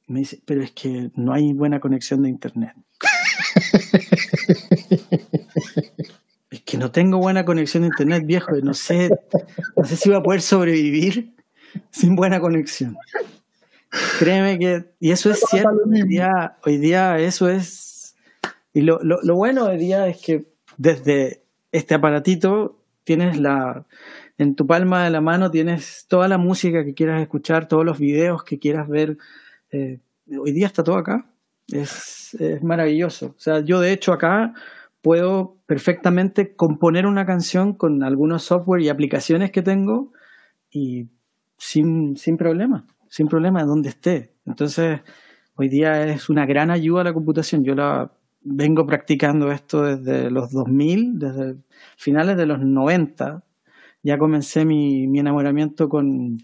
[0.08, 2.74] me dice, pero es que no hay buena conexión de Internet.
[6.50, 9.12] es que no tengo buena conexión de Internet, viejo, no sé,
[9.76, 11.36] no sé si voy a poder sobrevivir
[11.92, 12.98] sin buena conexión.
[14.20, 18.16] Créeme que, y eso es cierto, hoy día, hoy día eso es,
[18.74, 20.46] y lo, lo, lo bueno hoy día es que
[20.78, 23.86] desde este aparatito tienes la,
[24.38, 28.00] en tu palma de la mano tienes toda la música que quieras escuchar, todos los
[28.00, 29.18] videos que quieras ver.
[29.72, 30.00] Eh,
[30.38, 31.26] hoy día está todo acá.
[31.68, 33.34] Es, es, maravilloso.
[33.36, 34.54] O sea, yo de hecho acá
[35.02, 40.12] puedo perfectamente componer una canción con algunos software y aplicaciones que tengo
[40.70, 41.08] y
[41.58, 44.36] sin, sin problema, sin problema de donde esté.
[44.46, 45.02] Entonces,
[45.56, 47.64] hoy día es una gran ayuda a la computación.
[47.64, 51.56] Yo la vengo practicando esto desde los 2000, desde
[51.98, 53.44] finales de los 90
[54.08, 56.38] ya comencé mi, enamoramiento con,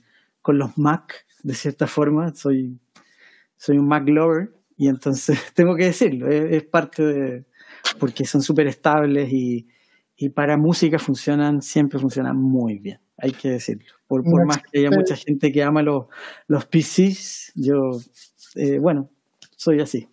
[0.46, 2.36] los Mac, de cierta forma.
[2.36, 2.78] Soy,
[3.56, 7.46] soy un Mac lover y entonces tengo que decirlo, es, parte de.
[8.00, 9.70] porque son súper estables y,
[10.36, 13.94] para música funcionan, siempre funcionan muy bien, hay que decirlo.
[14.22, 16.06] Por, más que haya mucha gente que ama los,
[16.48, 17.74] los PCs, yo,
[18.56, 19.10] eh, bueno,
[19.56, 20.08] soy así.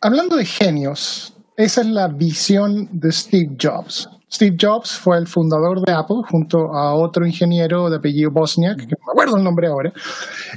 [0.00, 4.08] Hablando de genios, esa es la visión de Steve Jobs.
[4.30, 8.86] Steve Jobs fue el fundador de Apple junto a otro ingeniero de apellido Bosniak, que
[8.86, 9.92] no me acuerdo el nombre ahora.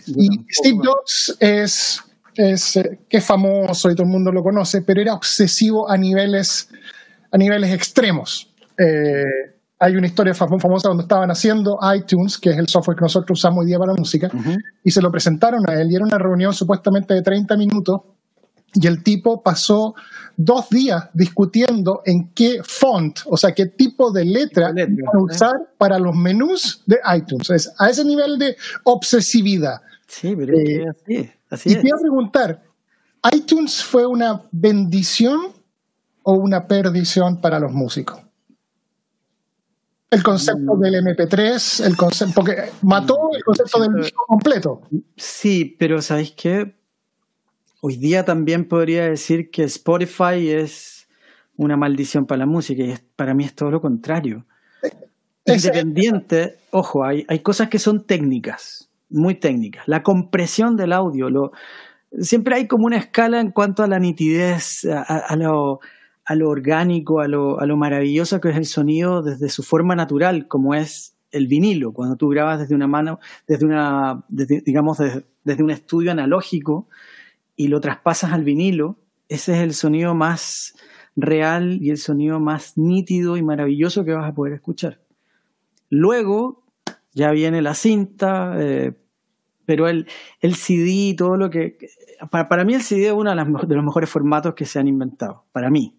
[0.08, 2.04] Y Steve Jobs es,
[2.36, 5.98] es eh, que es famoso y todo el mundo lo conoce, pero era obsesivo a
[5.98, 6.70] niveles,
[7.32, 8.52] a niveles extremos.
[8.78, 9.24] Eh,
[9.80, 13.62] hay una historia famosa cuando estaban haciendo iTunes, que es el software que nosotros usamos
[13.62, 14.30] hoy día para la música,
[14.84, 18.02] y se lo presentaron a él y era una reunión supuestamente de 30 minutos
[18.74, 19.96] y el tipo pasó
[20.38, 24.72] dos días discutiendo en qué font, o sea, qué tipo de letra,
[25.18, 27.50] usar para los menús de iTunes.
[27.50, 29.82] Es a ese nivel de obsesividad.
[30.08, 32.64] Sí, pero eh, así, así y te iba a preguntar,
[33.34, 35.40] ¿iTunes fue una bendición
[36.24, 38.29] o una perdición para los músicos?
[40.12, 40.80] El concepto mm.
[40.80, 44.82] del MP3, el concepto, porque mató el concepto del disco completo.
[45.16, 46.76] Sí, pero ¿sabéis qué?
[47.82, 51.08] Hoy día también podría decir que Spotify es
[51.58, 54.46] una maldición para la música y para mí es todo lo contrario.
[55.46, 59.88] Independiente, ojo, hay, hay cosas que son técnicas, muy técnicas.
[59.88, 61.52] La compresión del audio, lo,
[62.18, 65.80] siempre hay como una escala en cuanto a la nitidez, a, lo,
[66.30, 69.96] a lo, orgánico, a lo, a lo maravilloso que es el sonido desde su forma
[69.96, 75.00] natural, como es el vinilo, cuando tú grabas desde una mano, desde una, digamos,
[75.44, 76.88] desde un estudio analógico,
[77.56, 80.76] y lo traspasas al vinilo, ese es el sonido más
[81.16, 85.02] real y el sonido más nítido y maravilloso que vas a poder escuchar.
[85.90, 86.64] Luego
[87.14, 88.94] ya viene la cinta, eh,
[89.66, 90.06] pero el,
[90.42, 91.78] el CD, todo lo que...
[92.30, 95.72] Para, mí el CD es uno de, los mejores formatos que se han inventado, para
[95.72, 95.99] mí.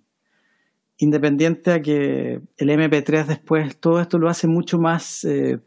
[1.02, 5.58] Independiente a que el MP3 después, todo esto lo hace mucho más eh,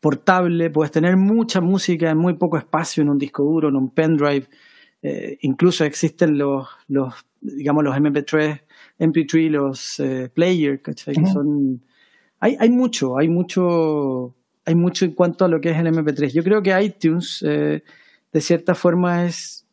[0.00, 3.90] portable, puedes tener mucha música en muy poco espacio en un disco duro, en un
[3.90, 4.46] pendrive,
[5.02, 8.60] eh, incluso existen los, los, digamos, los MP3,
[8.98, 11.14] MP3, los eh, players, ¿cachai?
[11.32, 11.82] son,
[12.38, 16.32] hay, hay mucho, hay mucho, hay mucho en cuanto a lo que es el MP3.
[16.32, 17.82] Yo creo que iTunes, eh,
[18.32, 19.66] de cierta forma, es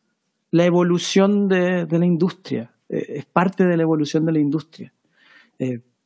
[0.50, 4.92] la evolución de, de la industria, es parte de la evolución de la industria.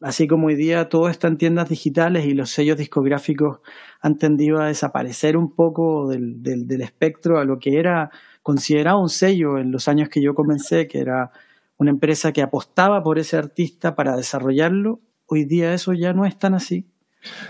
[0.00, 3.60] Así como hoy día todo está en tiendas digitales y los sellos discográficos
[4.00, 8.10] han tendido a desaparecer un poco del, del, del espectro a lo que era
[8.42, 11.30] considerado un sello en los años que yo comencé, que era
[11.76, 15.00] una empresa que apostaba por ese artista para desarrollarlo.
[15.26, 16.86] Hoy día eso ya no es tan así.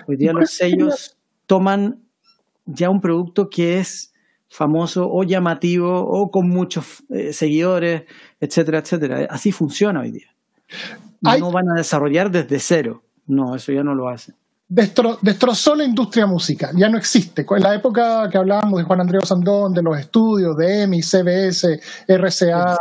[0.07, 2.03] Hoy día los sellos toman
[2.67, 4.13] ya un producto que es
[4.49, 8.05] famoso o llamativo o con muchos eh, seguidores,
[8.39, 9.27] etcétera, etcétera.
[9.31, 10.35] Así funciona hoy día.
[11.23, 13.03] No van a desarrollar desde cero.
[13.27, 14.35] No, eso ya no lo hacen
[14.75, 17.45] destrozó la industria musical, ya no existe.
[17.49, 21.81] En la época que hablábamos de Juan Andrés Sandón, de los estudios, de EMI, CBS,
[22.09, 22.79] RCA,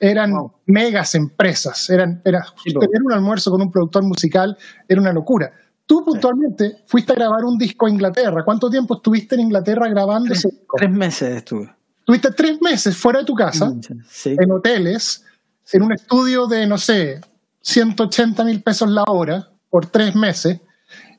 [0.00, 0.32] eran
[0.64, 1.90] megas empresas.
[1.90, 4.56] Eran, era, tener un almuerzo con un productor musical
[4.88, 5.52] era una locura.
[5.84, 8.42] Tú puntualmente fuiste a grabar un disco a Inglaterra.
[8.44, 10.76] ¿Cuánto tiempo estuviste en Inglaterra grabando tres, ese disco?
[10.78, 11.70] Tres meses estuve.
[12.04, 13.74] Tuviste tres meses fuera de tu casa,
[14.08, 14.36] Sí.
[14.38, 15.24] en hoteles,
[15.72, 17.20] en un estudio de, no sé,
[17.66, 20.60] 180 mil pesos la hora por tres meses,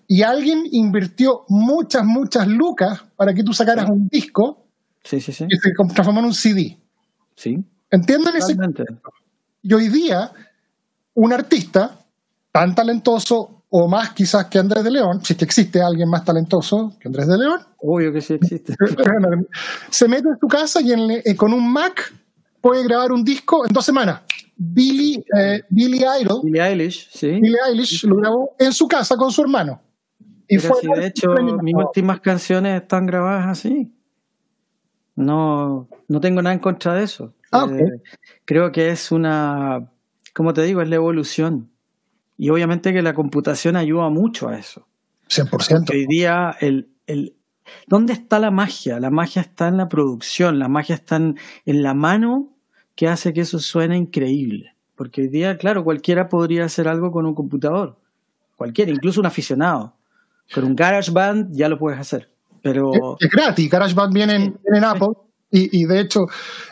[0.07, 4.63] y alguien invirtió muchas, muchas lucas para que tú sacaras un disco
[5.03, 6.77] Sí, sí, que se transformó en un CD.
[7.35, 7.57] Sí,
[7.91, 8.83] ¿Entienden ese totalmente.
[9.61, 10.31] Y hoy día,
[11.13, 11.99] un artista
[12.51, 16.23] tan talentoso o más quizás que Andrés de León, si es que existe alguien más
[16.23, 18.73] talentoso que Andrés de León, Obvio que sí existe.
[19.89, 22.13] se mete en su casa y en- eh, con un Mac
[22.61, 24.21] puede grabar un disco en dos semanas.
[24.57, 27.27] Billy, eh, Billy Idol, Billie Eilish, sí.
[27.39, 29.81] Billie Eilish lo grabó en su casa con su hermano.
[30.47, 31.27] Y Pero fue si de hecho
[31.61, 33.93] mis últimas canciones están grabadas así.
[35.15, 37.33] No, no tengo nada en contra de eso.
[37.51, 37.67] Ah.
[37.69, 38.01] Eh,
[38.45, 39.91] creo que es una,
[40.33, 41.69] como te digo, es la evolución.
[42.37, 44.87] Y obviamente que la computación ayuda mucho a eso.
[45.29, 45.91] 100%.
[45.91, 47.35] Hoy día, el, el,
[47.87, 48.99] ¿dónde está la magia?
[48.99, 52.56] La magia está en la producción, la magia está en, en la mano
[52.97, 54.73] que hace que eso suene increíble.
[54.95, 57.95] Porque hoy día, claro, cualquiera podría hacer algo con un computador.
[58.57, 59.93] Cualquiera, incluso un aficionado.
[60.53, 62.27] Con un GarageBand ya lo puedes hacer.
[62.63, 65.09] Pero Es, es gratis, GarageBand viene en, viene en Apple.
[65.51, 66.21] Y, y de hecho,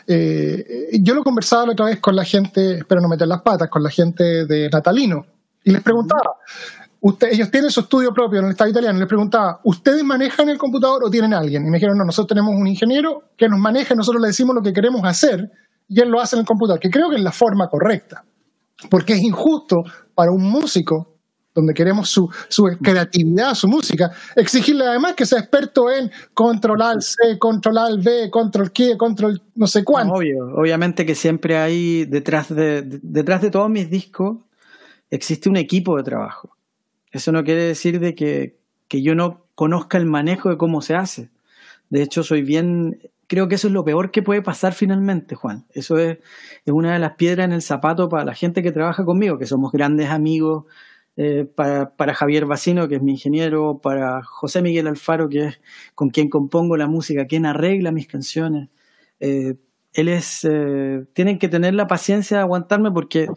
[0.06, 3.70] eh, yo lo conversaba la otra vez con la gente, espero no meter las patas,
[3.70, 5.24] con la gente de Natalino.
[5.62, 6.34] Y les preguntaba,
[7.00, 10.48] usted, ellos tienen su estudio propio en el Estado italiano, y les preguntaba, ¿ustedes manejan
[10.48, 11.64] el computador o tienen alguien?
[11.64, 14.54] Y me dijeron, no, nosotros tenemos un ingeniero que nos maneja, y nosotros le decimos
[14.54, 15.50] lo que queremos hacer
[15.88, 18.24] y él lo hace en el computador, que creo que es la forma correcta.
[18.90, 19.82] Porque es injusto
[20.14, 21.14] para un músico
[21.54, 22.28] donde queremos su,
[22.82, 28.98] creatividad, su música, exigirle además que sea experto en controlar C, controlar V, control Q,
[28.98, 30.12] control no sé cuánto.
[30.12, 34.36] Obvio, obviamente que siempre hay detrás de, de- detrás de todos mis discos
[35.08, 36.50] existe un equipo de trabajo.
[37.10, 40.94] Eso no quiere decir de que, que yo no conozca el manejo de cómo se
[40.94, 41.30] hace.
[41.88, 45.66] De hecho, soy bien, creo que eso es lo peor que puede pasar finalmente, Juan.
[45.72, 46.18] Eso es,
[46.64, 49.46] es una de las piedras en el zapato para la gente que trabaja conmigo, que
[49.46, 50.64] somos grandes amigos,
[51.18, 55.60] eh, para, para Javier Bacino, que es mi ingeniero, para José Miguel Alfaro, que es
[55.94, 58.68] con quien compongo la música, quien arregla mis canciones.
[59.20, 59.54] Eh,
[59.94, 63.28] él es, eh, tienen que tener la paciencia de aguantarme porque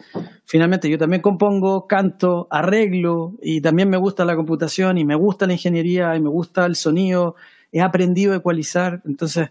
[0.44, 5.46] finalmente yo también compongo, canto, arreglo y también me gusta la computación y me gusta
[5.46, 7.34] la ingeniería y me gusta el sonido,
[7.72, 9.48] he aprendido a ecualizar, entonces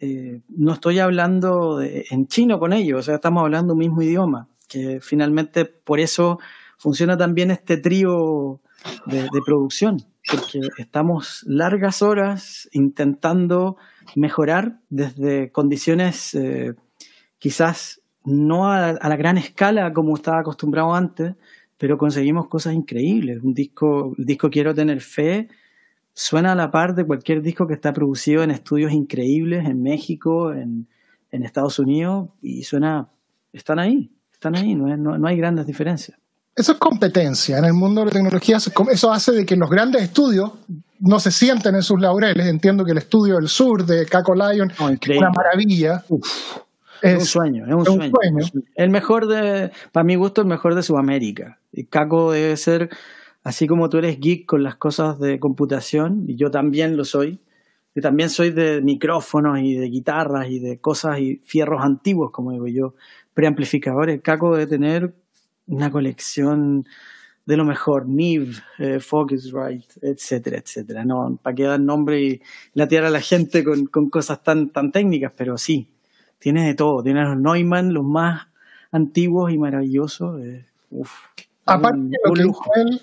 [0.00, 4.48] eh, no estoy hablando en chino con ellos, o sea, estamos hablando un mismo idioma,
[4.68, 6.38] que finalmente por eso
[6.76, 8.60] funciona también este trío
[9.06, 13.76] de, producción, porque estamos largas horas intentando
[14.14, 16.74] mejorar desde condiciones eh,
[17.38, 21.34] quizás no a, a la gran escala como estaba acostumbrado antes,
[21.78, 23.42] pero conseguimos cosas increíbles.
[23.42, 25.48] Un disco, el disco Quiero tener fe
[26.18, 30.52] suena a la par de cualquier disco que está producido en estudios increíbles en México,
[30.54, 30.86] en,
[31.30, 33.08] en Estados Unidos, y suena,
[33.52, 36.16] están ahí, están ahí, no, es- no- no hay grandes diferencias.
[36.54, 37.58] Eso es competencia.
[37.58, 40.52] En el mundo de la tecnología eso hace de que los grandes estudios
[41.00, 42.46] no se sienten en sus laureles.
[42.46, 44.80] Entiendo que el estudio del sur de Caco Lion es
[45.18, 46.02] una maravilla.
[47.02, 48.12] Es un sueño, es un es sueño.
[48.40, 48.66] sueño.
[48.74, 51.58] El mejor de, para mi gusto, el mejor de Sudamérica.
[51.72, 52.88] Y Caco debe ser,
[53.46, 57.38] así como tú eres geek con las cosas de computación, y yo también lo soy,
[57.94, 62.52] yo también soy de micrófonos y de guitarras y de cosas y fierros antiguos, como
[62.52, 62.94] digo yo,
[63.32, 64.20] preamplificadores.
[64.20, 65.14] Caco debe tener
[65.66, 66.86] una colección
[67.46, 71.04] de lo mejor, Neve, eh, Focusrite, etcétera, etcétera.
[71.04, 72.40] No, para que dar nombre y
[72.74, 75.88] latear a la gente con, con cosas tan, tan técnicas, pero sí,
[76.40, 77.02] tiene de todo.
[77.04, 78.48] Tiene los Neumann, los más
[78.90, 80.40] antiguos y maravillosos.
[80.42, 81.12] eh, uf,
[81.64, 82.70] Aparte un- de lo un que lujo.
[82.74, 83.00] él,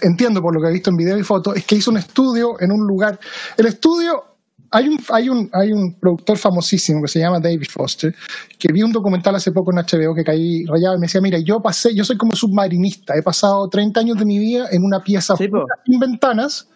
[0.00, 2.60] entiendo por lo que he visto en video y foto, es que hizo un estudio
[2.60, 3.18] en un lugar.
[3.56, 4.24] El estudio,
[4.70, 8.14] hay un, hay un, hay un productor famosísimo que se llama David Foster,
[8.58, 11.38] que vi un documental hace poco en HBO que caí rayado y me decía, mira,
[11.38, 15.00] yo pasé, yo soy como submarinista, he pasado 30 años de mi vida en una
[15.00, 15.48] pieza Sí,
[15.84, 16.68] sin ventanas,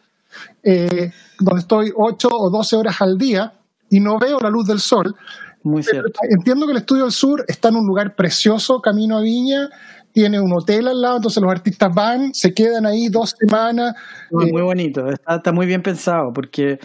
[0.62, 3.52] eh, donde estoy 8 o 12 horas al día
[3.88, 5.14] y no veo la luz del sol.
[5.62, 6.20] Muy cierto.
[6.30, 9.68] Entiendo que el Estudio del Sur está en un lugar precioso, camino a Viña,
[10.16, 13.92] tiene un hotel al lado, entonces los artistas van, se quedan ahí dos semanas.
[14.30, 16.78] Muy, eh, muy bonito, está, está muy bien pensado porque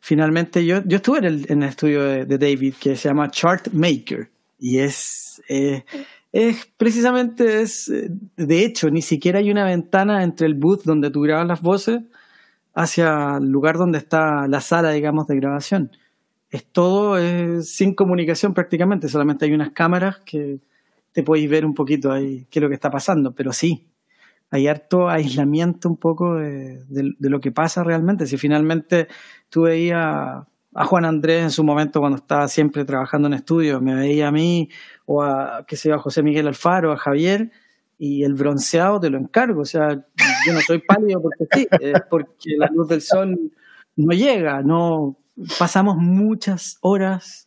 [0.00, 3.30] finalmente yo, yo estuve en el, en el estudio de, de David que se llama
[3.30, 4.28] Chart Maker
[4.58, 5.86] y es, eh,
[6.30, 11.10] es precisamente, es, eh, de hecho, ni siquiera hay una ventana entre el booth donde
[11.10, 12.02] tú grabas las voces
[12.74, 15.90] hacia el lugar donde está la sala, digamos, de grabación.
[16.50, 20.60] Es todo eh, sin comunicación prácticamente, solamente hay unas cámaras que
[21.14, 23.88] te podéis ver un poquito ahí qué es lo que está pasando, pero sí,
[24.50, 26.84] hay harto aislamiento un poco de,
[27.20, 28.26] lo que pasa realmente.
[28.26, 29.06] Si finalmente
[29.48, 30.44] tú veías
[30.74, 34.32] a Juan Andrés en su momento cuando estaba siempre trabajando en estudios, me veía a
[34.32, 34.68] mí
[35.06, 37.52] o a, qué José Miguel Alfaro, a Javier,
[37.96, 39.62] y el bronceado te lo encargo.
[39.62, 40.04] O sea,
[40.44, 41.68] yo no soy pálido porque sí,
[42.10, 43.38] porque la luz del sol
[43.94, 45.16] no llega, no
[45.60, 47.43] pasamos muchas horas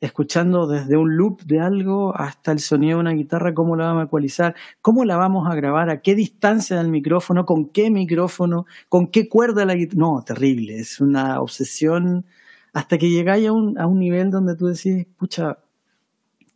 [0.00, 4.02] escuchando desde un loop de algo hasta el sonido de una guitarra, cómo la vamos
[4.02, 8.66] a ecualizar, cómo la vamos a grabar, a qué distancia del micrófono, con qué micrófono,
[8.88, 10.00] con qué cuerda la guitarra.
[10.00, 12.26] No, terrible, es una obsesión.
[12.72, 15.58] Hasta que llegáis a un, a un nivel donde tú decís, pucha,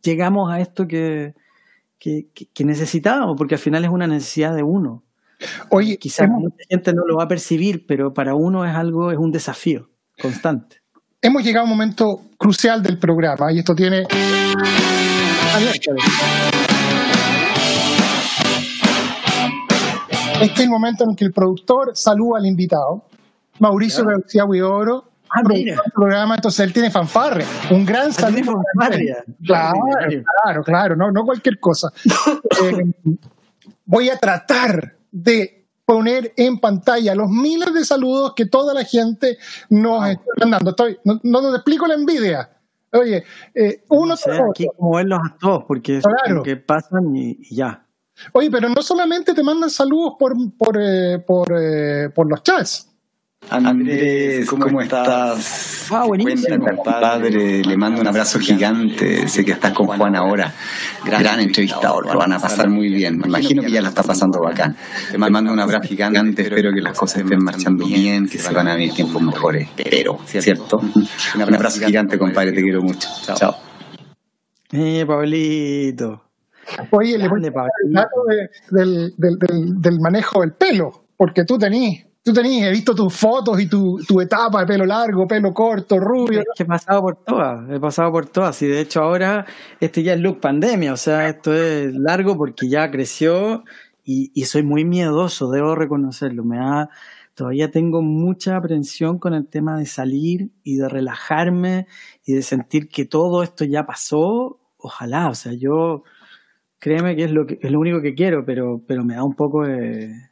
[0.03, 1.33] llegamos a esto que,
[1.97, 5.03] que, necesitábamos, porque al final es una necesidad de uno.
[5.69, 9.17] Oye, quizás mucha gente no lo va a percibir, pero para uno es algo, es
[9.17, 9.89] un desafío
[10.21, 10.80] constante
[11.21, 14.07] hemos llegado a un momento crucial del programa y esto tiene...
[20.41, 23.03] Este es el momento en que el productor saluda al invitado,
[23.59, 28.59] Mauricio García Huidoro, ah, el programa, entonces él tiene fanfarre, un gran saludo.
[29.45, 29.79] Claro,
[30.43, 31.89] claro, claro, no, no cualquier cosa.
[32.63, 33.13] Eh,
[33.85, 39.37] voy a tratar de poner en pantalla los miles de saludos que toda la gente
[39.69, 40.71] nos está mandando.
[40.71, 42.49] Estoy, no, nos explico la envidia.
[42.93, 43.23] Oye,
[43.55, 47.85] eh, uno no aquí como verlos a todos, porque es lo que pasan y, ya.
[48.33, 52.90] Oye, pero no solamente te mandan saludos por, por, eh, por, eh, por los chats.
[53.49, 55.87] Andrés, ¿cómo, estás?
[55.91, 56.83] Ah, buenísimo.
[56.85, 59.27] Padre, le mando un abrazo gigante.
[59.27, 60.53] Sé que estás con Juan ahora.
[61.05, 63.17] Gran, entrevistador, lo van a pasar muy bien.
[63.17, 64.77] Me imagino que ya la está pasando bacán.
[65.11, 66.43] Te mando un abrazo gigante.
[66.43, 69.67] Espero que las cosas estén marchando bien, que se van a venir tiempos mejores.
[69.75, 70.79] Pero, ¿cierto?
[71.35, 72.53] Un abrazo gigante, compadre.
[72.53, 73.09] Te quiero mucho.
[73.35, 73.55] Chao.
[74.71, 76.23] Eh, Pablito.
[76.91, 77.67] Oye, le voy a
[78.69, 83.15] del, del, del, del manejo del pelo, porque tú tenés Tú tenías, he visto tus
[83.15, 86.41] fotos y tu, tu, etapa de pelo largo, pelo corto, rubio.
[86.41, 88.61] Es que he pasado por todas, he pasado por todas.
[88.61, 89.47] Y de hecho ahora
[89.79, 93.63] este ya es look pandemia, o sea, esto es largo porque ya creció
[94.03, 96.43] y, y soy muy miedoso, debo reconocerlo.
[96.43, 96.89] Me da,
[97.33, 101.87] todavía tengo mucha aprensión con el tema de salir y de relajarme
[102.23, 104.59] y de sentir que todo esto ya pasó.
[104.77, 106.03] Ojalá, o sea, yo
[106.77, 109.33] créeme que es lo que es lo único que quiero, pero, pero me da un
[109.33, 110.29] poco de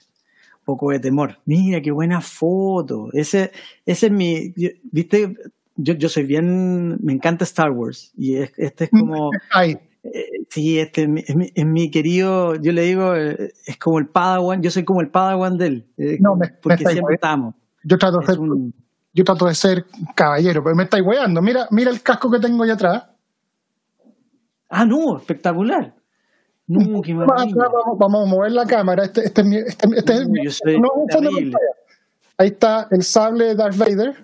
[0.70, 1.39] poco de temor.
[1.45, 3.09] Mira, qué buena foto.
[3.13, 3.51] Ese,
[3.88, 4.53] ese es mi,
[4.84, 5.36] viste,
[5.76, 9.32] yo, yo soy bien, me encanta Star Wars y este es como...
[10.01, 14.72] Eh, sí, este es mi, querido, yo le digo, eh, es como el Padawan, yo
[14.72, 17.53] soy como el Padawan de él, eh, no, me, porque siempre estamos.
[17.84, 18.38] Yo trato, de ser,
[19.13, 21.41] yo trato de ser caballero, pero me estáis weando.
[21.41, 23.03] Mira, mira el casco que tengo allá atrás.
[24.70, 25.93] Ah, no, espectacular.
[26.70, 27.53] No, qué vamos,
[27.97, 29.05] vamos, a mover la cámara.
[29.05, 30.89] Este, este, este, este no,
[32.38, 34.24] Ahí está el sable de Darth Vader.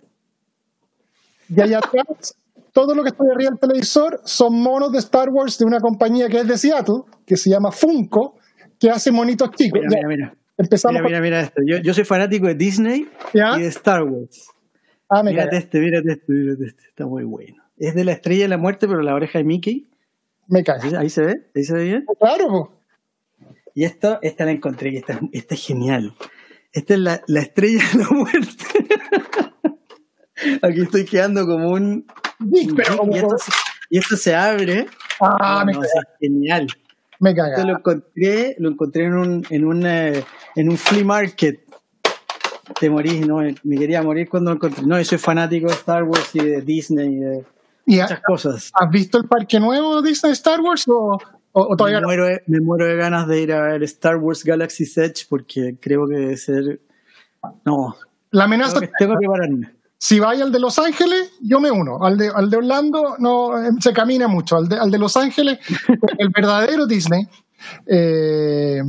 [1.50, 2.36] Y allá atrás,
[2.72, 6.30] todo lo que está arriba del televisor son monos de Star Wars de una compañía
[6.30, 8.36] que es de Seattle, que se llama Funko,
[8.80, 9.82] que hace monitos chicos.
[9.90, 11.64] Mira, mira, Empezamos mira, mira, esto.
[11.66, 14.52] Yo, yo, soy fanático de Disney y de Star Wars.
[15.10, 16.84] Ah, mírate este, mírate este, mírate este.
[16.90, 17.64] Está muy bueno.
[17.78, 19.88] Es de la estrella de la muerte, pero la oreja de Mickey.
[20.48, 20.96] Me cae.
[20.98, 22.06] Ahí se ve, ahí se ve bien.
[22.20, 22.80] Claro.
[23.74, 26.16] Y esto, esta la encontré y esta, esta es genial.
[26.72, 28.66] Esta es la, la estrella de la muerte.
[30.62, 32.06] Aquí estoy quedando como un.
[32.52, 33.38] y, esto,
[33.90, 34.88] y, esto, se abre.
[35.20, 36.68] Ah, me no, es genial.
[37.20, 37.56] Me caga.
[37.56, 40.24] Esto lo encontré, lo encontré en un, en un, eh,
[40.56, 41.62] en un flea market.
[42.80, 44.86] Te morís, no, me quería morir cuando lo encontré.
[44.86, 47.14] No, yo soy fanático de Star Wars y de Disney.
[47.14, 47.46] Y de,
[47.86, 48.72] muchas cosas.
[48.74, 51.18] ¿Has visto el parque nuevo Disney Star Wars o,
[51.78, 55.26] todavía me muero, me muero de ganas de ir a ver Star Wars Galaxy Edge
[55.30, 56.82] porque creo que debe ser.
[57.64, 57.96] No.
[58.32, 58.82] La amenaza.
[59.00, 59.76] Tengo que, pararme.
[59.98, 62.04] Si vaya al de Los Ángeles, yo me uno.
[62.04, 64.58] Al de, al de Orlando no eh, se camina mucho.
[64.58, 65.60] Al de, al de Los Ángeles,
[66.18, 67.28] el verdadero Disney,
[67.88, 68.82] eh,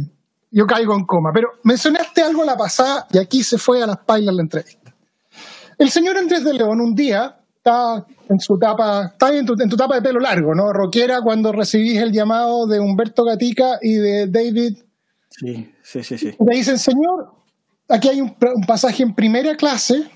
[0.50, 1.30] yo caigo en coma.
[1.32, 4.92] Pero mencionaste algo a la pasada y aquí se fue a las pailas la entrevista.
[5.78, 7.36] El señor Andrés de León un día
[7.66, 10.72] está en su etapa, está en tu, en tu etapa de pelo largo, ¿no?
[10.72, 14.78] Roquera cuando recibís el llamado de Humberto Gatica y de David.
[15.30, 16.18] Sí, sí, sí.
[16.18, 16.32] sí.
[16.32, 17.32] Te dicen, señor,
[17.88, 18.36] aquí hay un,
[18.66, 20.08] pasaje en primera clase,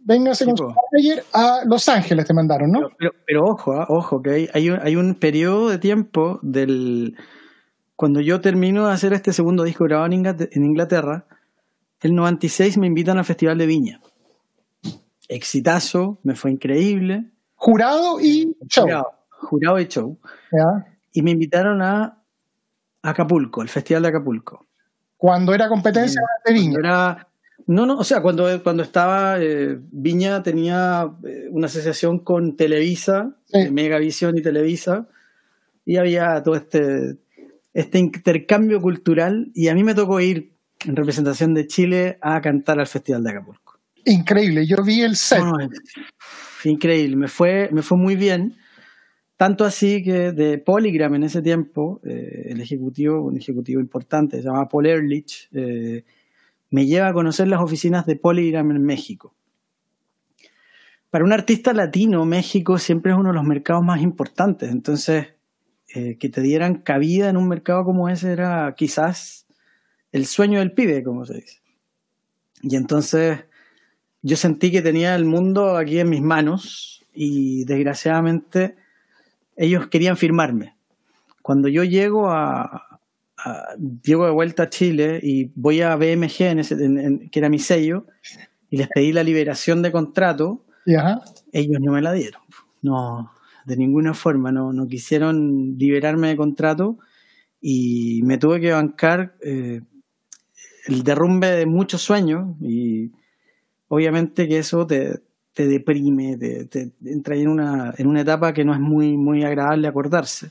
[0.00, 2.88] véngase con su ayer a Los Ángeles, te mandaron, ¿no?
[3.26, 7.16] Pero, ojo, ah, ojo, que hay, un, hay un periodo de tiempo del...
[7.96, 11.26] Cuando yo termino de hacer este segundo disco grabado en Inglaterra,
[12.00, 14.00] el 96 me invitan al Festival de Viña
[15.28, 17.30] exitazo, me fue increíble.
[17.54, 18.86] Jurado y show.
[19.28, 20.18] Jurado, y show.
[21.12, 22.22] Y me invitaron a
[23.02, 24.66] Acapulco, el Festival de Acapulco.
[25.16, 26.78] Cuando era competencia de Viña.
[26.78, 27.28] Era,
[27.66, 33.36] No, no, o sea, cuando, cuando estaba, eh, Viña tenía eh, una asociación con Televisa,
[33.70, 35.08] Megavisión y Televisa,
[35.84, 37.18] y había todo este,
[37.72, 40.52] este intercambio cultural, y a mí me tocó ir
[40.84, 43.61] en representación de Chile a cantar al Festival de Acapulco.
[44.04, 45.42] Increíble, yo vi el set.
[46.64, 48.56] increíble, me fue, me fue muy bien.
[49.36, 54.44] Tanto así que de Polygram en ese tiempo, eh, el ejecutivo, un ejecutivo importante, se
[54.44, 56.04] llama Paul Ehrlich, eh,
[56.70, 59.34] me lleva a conocer las oficinas de Polygram en México.
[61.10, 64.70] Para un artista latino, México siempre es uno de los mercados más importantes.
[64.70, 65.34] Entonces,
[65.94, 69.46] eh, que te dieran cabida en un mercado como ese era quizás
[70.10, 71.60] el sueño del pibe, como se dice.
[72.62, 73.44] Y entonces
[74.22, 78.76] yo sentí que tenía el mundo aquí en mis manos y desgraciadamente
[79.56, 80.76] ellos querían firmarme.
[81.42, 83.00] Cuando yo llego a,
[84.02, 86.76] llego de vuelta a Chile y voy a BMG, en ese,
[87.30, 88.06] que era mi sello,
[88.70, 92.42] y les pedí la liberación de contrato, ellos no me la dieron.
[92.80, 93.32] No,
[93.66, 96.98] de ninguna forma, no, no quisieron liberarme de contrato
[97.60, 99.82] y me tuve que bancar eh,
[100.86, 103.12] el derrumbe de muchos sueños y
[103.92, 105.20] obviamente que eso te,
[105.52, 109.86] te deprime, te, entra en una, en una etapa que no es muy, muy agradable
[109.86, 110.50] acordarse.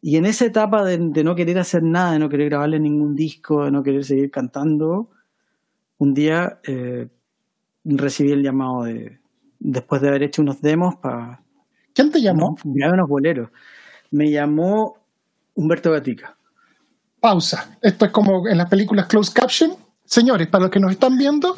[0.00, 3.66] Y en esa etapa de, no querer hacer nada, de no querer grabarle ningún disco,
[3.66, 5.10] de no querer seguir cantando,
[5.98, 7.08] un día eh,
[7.84, 9.18] recibí el llamado de,
[9.58, 11.42] después de haber hecho unos demos para...
[11.92, 12.56] ¿Quién te llamó?
[12.64, 13.50] Grabar unos boleros.
[14.10, 14.96] Me llamó
[15.54, 16.34] Humberto Gatica.
[17.20, 17.76] Pausa.
[17.82, 21.56] Esto es como en las películas Closed Caption Señores, para los que nos están viendo,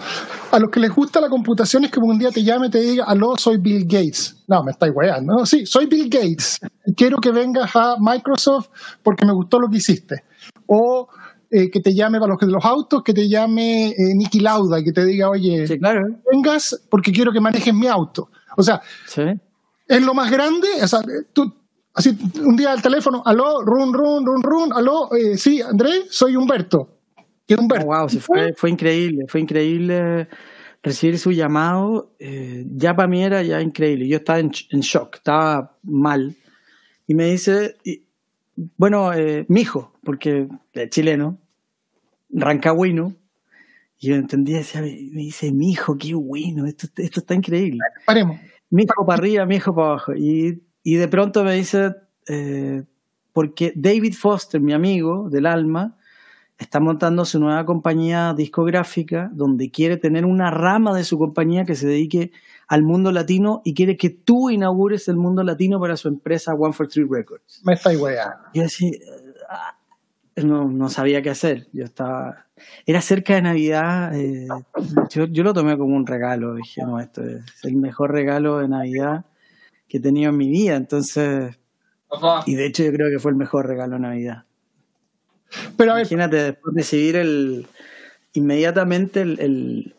[0.50, 2.80] a los que les gusta la computación es que un día te llame y te
[2.80, 4.42] diga, aló, soy Bill Gates.
[4.48, 5.34] No, me estáis weando.
[5.34, 6.58] No, sí, soy Bill Gates.
[6.96, 8.68] Quiero que vengas a Microsoft
[9.02, 10.24] porque me gustó lo que hiciste.
[10.66, 11.08] O
[11.50, 14.80] eh, que te llame para los, de los autos, que te llame eh, Nicky Lauda
[14.80, 15.66] y que te diga, oye,
[16.32, 18.30] vengas porque quiero que manejes mi auto.
[18.56, 18.80] O sea,
[19.86, 20.68] es lo más grande.
[20.82, 21.00] O sea,
[21.34, 21.54] tú,
[21.92, 26.34] así, un día al teléfono, aló, run, run, run, run, aló, eh, sí, André, soy
[26.34, 26.97] Humberto
[27.56, 28.08] wow,
[28.56, 30.28] fue, increíble, fue increíble
[30.82, 32.14] recibir su llamado.
[32.18, 34.06] Eh, ya para mí era ya increíble.
[34.06, 36.36] Yo estaba en, shock, estaba mal.
[37.06, 37.76] Y me dice,
[38.76, 41.38] bueno, eh, mi hijo, porque es chileno,
[42.30, 43.14] rancagüino.
[43.98, 47.80] Y yo entendía, decía, me dice, mi hijo, qué bueno, esto, esto está increíble.
[48.06, 48.38] Paremos.
[48.70, 50.14] Mi hijo para arriba, mi hijo para abajo.
[50.14, 51.94] Y, y de pronto me dice,
[52.28, 52.84] eh,
[53.32, 55.97] porque David Foster, mi amigo del alma,
[56.58, 61.76] está montando su nueva compañía discográfica donde quiere tener una rama de su compañía que
[61.76, 62.32] se dedique
[62.66, 66.72] al mundo latino y quiere que tú inaugures el mundo latino para su empresa One
[66.72, 67.62] for Three Records.
[67.64, 67.92] Me está.
[67.92, 68.90] Yo decía,
[69.48, 69.76] ah,
[70.36, 71.68] no, no sabía qué hacer.
[71.72, 72.46] Yo estaba.
[72.84, 74.14] Era cerca de Navidad.
[74.14, 74.48] Eh,
[75.10, 76.54] yo, yo, lo tomé como un regalo.
[76.56, 79.24] Dije, no, esto es el mejor regalo de Navidad
[79.88, 80.76] que he tenido en mi vida.
[80.76, 81.58] Entonces.
[82.46, 84.44] Y de hecho, yo creo que fue el mejor regalo de Navidad.
[85.76, 87.66] Pero Imagínate, después recibir el,
[88.32, 89.94] inmediatamente el,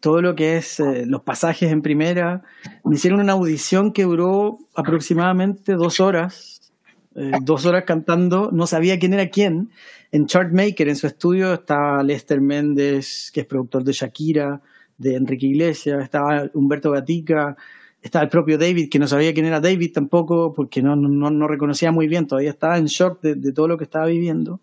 [0.00, 2.42] todo lo que es eh, los pasajes en primera.
[2.84, 6.72] Me hicieron una audición que duró aproximadamente dos horas,
[7.14, 9.70] eh, dos horas cantando, no sabía quién era quién.
[10.12, 14.60] En Chartmaker, en su estudio, estaba Lester Méndez, que es productor de Shakira,
[14.98, 17.56] de Enrique Iglesias, estaba Humberto Gatica,
[18.00, 21.48] estaba el propio David, que no sabía quién era David tampoco, porque no, no, no
[21.48, 24.60] reconocía muy bien, todavía estaba en shock de todo lo que estaba viviendo.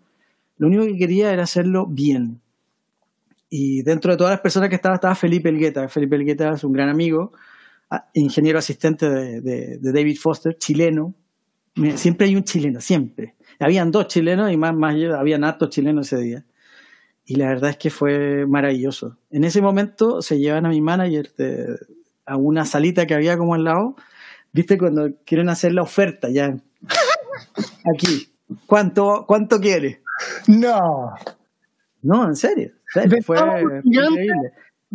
[0.64, 2.40] Lo único que quería era hacerlo bien.
[3.50, 5.90] Y dentro de todas las personas que estaba, estaba Felipe Elgueta.
[5.90, 7.34] Felipe Elgueta es un gran amigo,
[8.14, 11.16] ingeniero asistente de, David Foster, chileno.
[11.96, 13.36] Siempre hay un chileno, siempre.
[13.60, 16.46] Habían dos chilenos y más, más habían hartos chilenos ese día.
[17.26, 19.18] Y la verdad es que fue maravilloso.
[19.32, 21.30] En ese momento se llevan a mi manager
[22.26, 23.98] a una salita que había como al lado.
[24.54, 24.78] ¿Viste?
[24.78, 26.56] Cuando quieren hacer la oferta ya.
[27.94, 28.30] Aquí.
[28.66, 30.03] ¿Cuánto, cuánto quiere?
[30.48, 31.14] No.
[32.04, 32.72] No, en serio.
[32.94, 33.06] Fue,
[33.84, 34.52] increíble.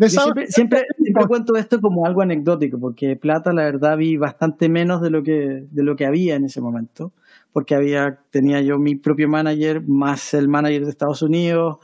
[0.06, 0.86] siempre, siempre,
[1.26, 5.66] cuento esto como algo anecdótico, porque Plata, la verdad, vi bastante menos de lo que,
[5.70, 7.12] de lo que había en ese momento,
[7.52, 11.78] porque había, tenía yo mi propio manager, más el manager de Estados Unidos,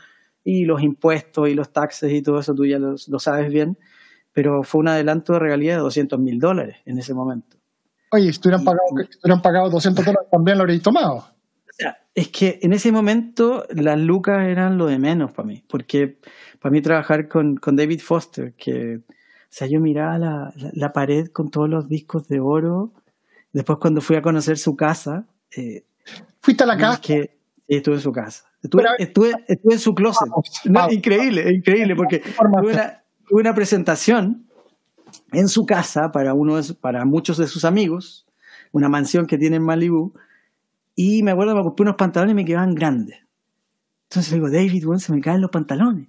[0.44, 3.78] y los impuestos y los taxes y todo eso, tú ya lo, sabes bien,
[4.32, 7.56] pero fue un adelanto de regalía de 200 mil dólares en ese momento.
[8.12, 11.33] Oye, si hubieran pagado, si pagado 200 dólares, también lo habríais tomado
[12.14, 16.18] es que en ese momento las lucas eran lo de menos para mí, porque
[16.60, 19.02] para mí trabajar con, David Foster, que, o
[19.48, 22.92] sea, yo miraba la, pared con todos los discos de oro,
[23.52, 25.26] después cuando fui a conocer su casa...
[25.56, 25.84] Eh,
[26.40, 27.00] ¿Fuiste a la casa?
[27.00, 28.44] Que, estuve en su casa.
[28.98, 30.28] Estuve, en su closet.
[30.90, 34.46] increíble, increíble, porque tuve una, presentación
[35.32, 38.26] en su casa para, uno para muchos de sus amigos,
[38.72, 40.14] una mansión que tiene en Malibu,
[40.94, 43.18] y me acuerdo que me compré unos pantalones y me quedaban grandes.
[44.04, 46.08] Entonces le digo, David, bueno, se me caen los pantalones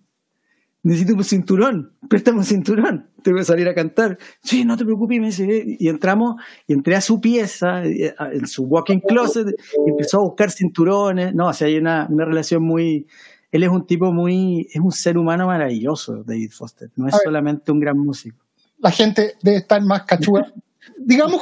[0.86, 4.20] necesito un cinturón, préstame un cinturón, tengo que salir a cantar.
[4.44, 6.36] Sí, no te preocupes, me dice, y entramos,
[6.68, 9.48] y entré a su pieza, eh, en su walking closet,
[9.84, 13.08] y empezó a buscar cinturones, no, o sea, hay una, una relación muy,
[13.52, 17.72] él es un tipo muy, es un ser humano maravilloso, David Foster, no es solamente
[17.72, 18.38] un gran músico.
[18.78, 20.46] La gente debe estar más cachúa.
[21.00, 21.42] Digamos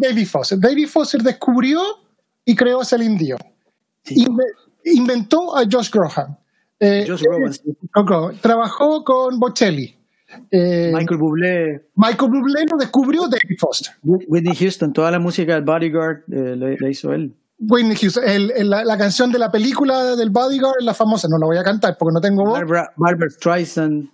[0.00, 0.60] David Foster.
[0.60, 1.80] David Foster descubrió
[2.44, 3.38] y creó a Celine Dion.
[4.84, 6.38] inventó a Josh Grohan
[6.82, 9.94] eh, eh, trabajó con Bocelli.
[10.50, 11.86] Eh, Michael Bublé.
[11.94, 13.94] Michael Bublé lo descubrió David Foster.
[14.02, 17.36] Whitney Houston, toda la música del Bodyguard la hizo él.
[17.60, 18.24] Whitney Houston,
[18.68, 22.14] la, canción de la película del Bodyguard, la famosa, no la voy a cantar porque
[22.14, 22.58] no tengo voz.
[22.58, 24.08] Barbara, Streisand,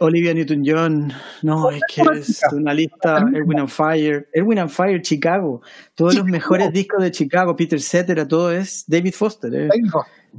[0.00, 1.12] Olivia Newton-John,
[1.42, 5.62] no, es que es una lista, Erwin and Fire, Erwin and Fire, Chicago,
[5.94, 9.68] todos los mejores discos de Chicago, Peter Cetera, todo es David Foster.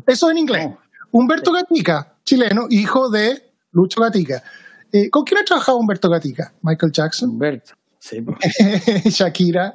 [0.05, 0.69] Eso en inglés.
[1.11, 4.43] Humberto Gatica, chileno, hijo de Lucho Gatica.
[4.91, 6.53] Eh, ¿Con quién ha trabajado Humberto Gatica?
[6.61, 7.31] Michael Jackson.
[7.31, 7.73] Humberto.
[7.99, 8.23] Sí,
[9.09, 9.73] Shakira.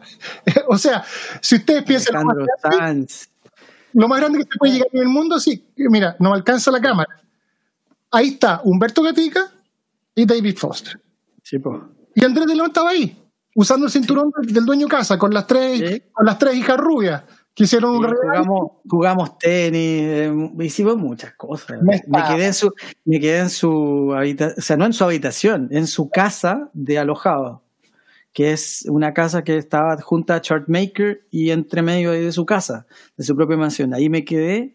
[0.69, 1.05] o sea,
[1.41, 3.29] si ustedes piensan más,
[3.93, 6.81] lo más grande que se puede llegar en el mundo, sí, mira, no alcanza la
[6.81, 7.23] cámara.
[8.13, 9.51] Ahí está Humberto Gatica
[10.15, 11.01] y David Foster.
[11.43, 11.81] Sí, pues.
[12.15, 13.17] Y Andrés de León estaba ahí,
[13.55, 17.25] usando el cinturón del dueño casa, con las tres, con las tres hijas rubias
[17.57, 21.79] hicieron un jugamos, jugamos, tenis, eh, hicimos muchas cosas.
[21.83, 22.73] Me, quedé en su,
[23.05, 26.99] me quedé en su habitación, o sea, no en su habitación, en su casa de
[26.99, 27.63] alojado,
[28.33, 32.87] que es una casa que estaba junto a Chartmaker y entre medio de su casa,
[33.17, 33.93] de su propia mansión.
[33.95, 34.75] Ahí me quedé,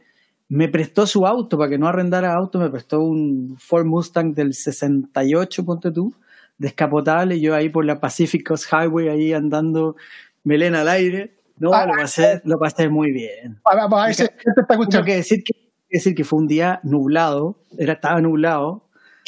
[0.50, 4.54] me prestó su auto para que no arrendara auto, me prestó un Ford Mustang del
[4.54, 6.14] 68, ponte tú,
[6.58, 9.95] descapotable, yo ahí por la Pacific Coast Highway, ahí andando
[10.43, 13.60] melena al aire no, lo, pasé, lo pasé muy bien.
[13.64, 14.30] Para, para ese,
[14.68, 15.54] Tengo que decir que,
[15.89, 18.84] decir que fue un día nublado, era, estaba nublado,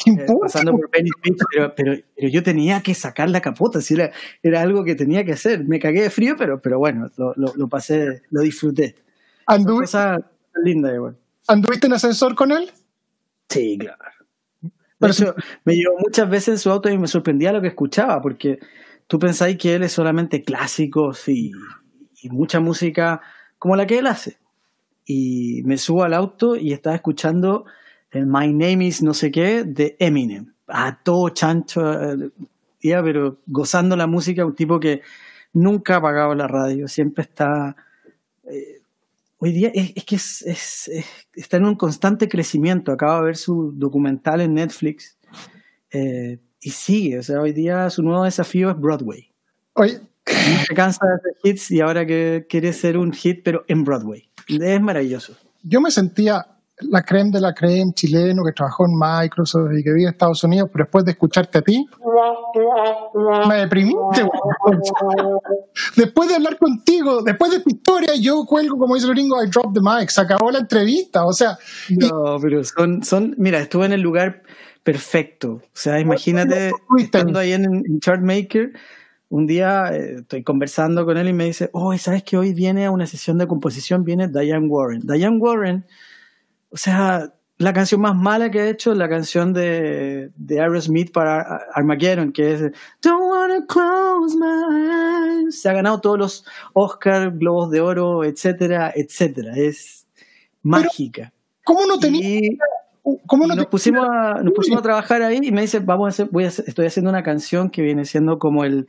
[0.06, 4.12] eh, pasando por Penny Beach, pero, pero, yo tenía que sacar la capota, si era,
[4.42, 5.64] era, algo que tenía que hacer.
[5.64, 8.94] Me cagué de frío, pero, pero bueno, lo, lo, pasé, lo disfruté.
[9.46, 9.98] ¿Anduviste,
[10.62, 11.16] linda igual.
[11.48, 12.70] ¿Anduviste en ascensor con él?
[13.48, 13.98] Sí, claro.
[15.64, 18.58] Me llevó muchas veces en su auto y me sorprendía lo que escuchaba, porque
[19.06, 21.52] tú pensáis que él es solamente clásicos y
[22.22, 23.20] y mucha música
[23.58, 24.38] como la que él hace.
[25.04, 27.64] Y me subo al auto y estaba escuchando
[28.10, 30.52] el My Name is no sé qué de Eminem.
[30.66, 32.30] A todo chancho, eh,
[32.80, 35.02] pero gozando la música, un tipo que
[35.52, 37.76] nunca ha apagado la radio, siempre está...
[38.44, 38.79] Eh,
[39.40, 40.90] hoy día es, que es,
[41.34, 42.92] está en un constante crecimiento.
[42.92, 45.18] Acaba de ver su documental en Netflix
[45.90, 47.18] eh, y sigue.
[47.18, 49.32] O sea, hoy día su nuevo desafío es Broadway.
[49.74, 53.82] Oye, se cansa de hacer hits y ahora que quiere ser un hit, pero en
[53.82, 54.30] Broadway.
[54.46, 55.34] Es maravilloso.
[55.62, 56.46] Yo me sentía
[56.80, 60.42] la creme de la creme chileno que trabajó en Microsoft y que vive en Estados
[60.44, 61.86] Unidos, pero después de escucharte a ti,
[63.48, 64.28] me deprimiste.
[65.96, 69.48] después de hablar contigo, después de tu historia, yo cuelgo, como dice el gringo, I
[69.48, 71.58] drop the mic, se acabó la entrevista, o sea.
[71.90, 74.42] No, pero son, son, mira, estuve en el lugar
[74.82, 75.60] perfecto.
[75.62, 78.72] O sea, imagínate estando ahí en, en Chartmaker
[79.30, 82.84] un día eh, estoy conversando con él y me dice, oh, ¿sabes que hoy viene
[82.84, 84.04] a una sesión de composición?
[84.04, 85.02] Viene Diane Warren.
[85.04, 85.86] Diane Warren,
[86.70, 91.12] o sea, la canción más mala que ha hecho es la canción de, de Aerosmith
[91.12, 92.60] para Armageddon, que es
[93.02, 95.60] Don't wanna close my eyes.
[95.60, 99.52] Se ha ganado todos los Oscar, Globos de Oro, etcétera, etcétera.
[99.56, 100.08] Es
[100.62, 101.34] mágica.
[101.62, 102.48] ¿Cómo no tenía?
[103.26, 106.08] ¿Cómo no nos, pusimos a, nos pusimos a trabajar ahí y me dice, vamos a
[106.08, 108.88] hacer, voy a estoy haciendo una canción que viene siendo como el,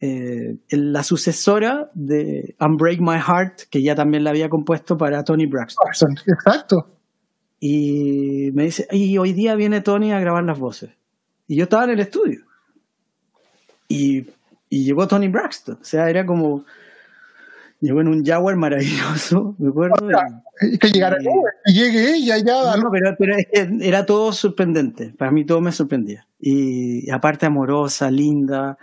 [0.00, 5.46] eh, la sucesora de Unbreak My Heart, que ya también la había compuesto para Tony
[5.46, 6.14] Braxton.
[6.24, 6.95] Exacto.
[7.58, 10.90] Y me dice, y hoy día viene Tony a grabar las voces.
[11.48, 12.44] Y yo estaba en el estudio.
[13.88, 14.26] Y,
[14.68, 15.78] y llegó Tony Braxton.
[15.80, 16.64] O sea, era como.
[17.80, 19.96] Llegó en un Jaguar maravilloso, me acuerdo.
[20.80, 21.18] que llegara
[21.66, 22.76] y, llegue ella ya.
[22.78, 23.36] No, pero, pero
[23.80, 25.12] era todo sorprendente.
[25.16, 26.26] Para mí todo me sorprendía.
[26.40, 28.78] y aparte amorosa, linda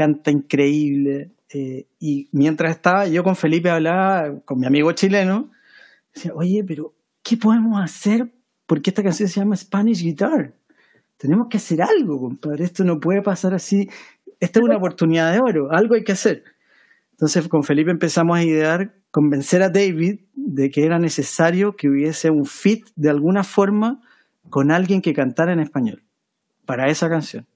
[0.00, 1.32] canta increíble.
[1.52, 5.50] Eh, y mientras estaba yo con Felipe hablaba con mi amigo chileno,
[6.14, 8.32] decía, oye, pero ¿qué podemos hacer?
[8.66, 10.54] Porque esta canción se llama Spanish Guitar.
[11.16, 12.64] Tenemos que hacer algo, compadre.
[12.64, 13.88] Esto no puede pasar así.
[14.38, 15.70] Esta es una oportunidad de oro.
[15.70, 16.44] Algo hay que hacer.
[17.12, 22.30] Entonces con Felipe empezamos a idear convencer a David de que era necesario que hubiese
[22.30, 24.00] un fit de alguna forma
[24.48, 26.02] con alguien que cantara en español
[26.64, 27.46] para esa canción.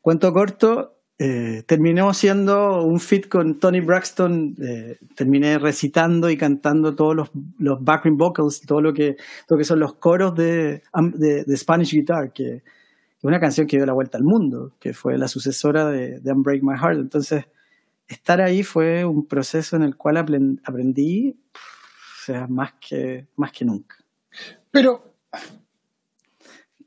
[0.00, 4.56] Cuento corto, eh, terminó siendo un fit con Tony Braxton.
[4.58, 9.16] Eh, terminé recitando y cantando todos los, los background vocals, todo lo que,
[9.46, 13.84] todo que son los coros de, de, Spanish Guitar, que es una canción que dio
[13.84, 17.00] la vuelta al mundo, que fue la sucesora de, de Unbreak My Heart.
[17.00, 17.44] Entonces,
[18.08, 23.66] estar ahí fue un proceso en el cual aprendí, o sea, más que, más que
[23.66, 23.96] nunca.
[24.70, 25.10] Pero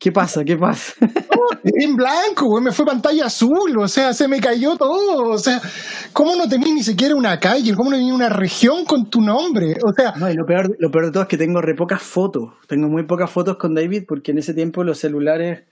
[0.04, 0.44] ¿Qué pasa?
[0.44, 0.96] ¿Qué pasa?
[1.64, 5.62] en blanco, me fue pantalla azul, o sea, se me cayó todo, o sea,
[6.12, 7.74] ¿cómo no tenías ni siquiera una calle?
[7.76, 9.76] ¿Cómo no tenías una región con tu nombre?
[9.84, 10.14] O sea...
[10.18, 12.88] No, y lo peor, lo peor de todo es que tengo re pocas fotos, tengo
[12.88, 15.64] muy pocas fotos con David porque en ese tiempo los celulares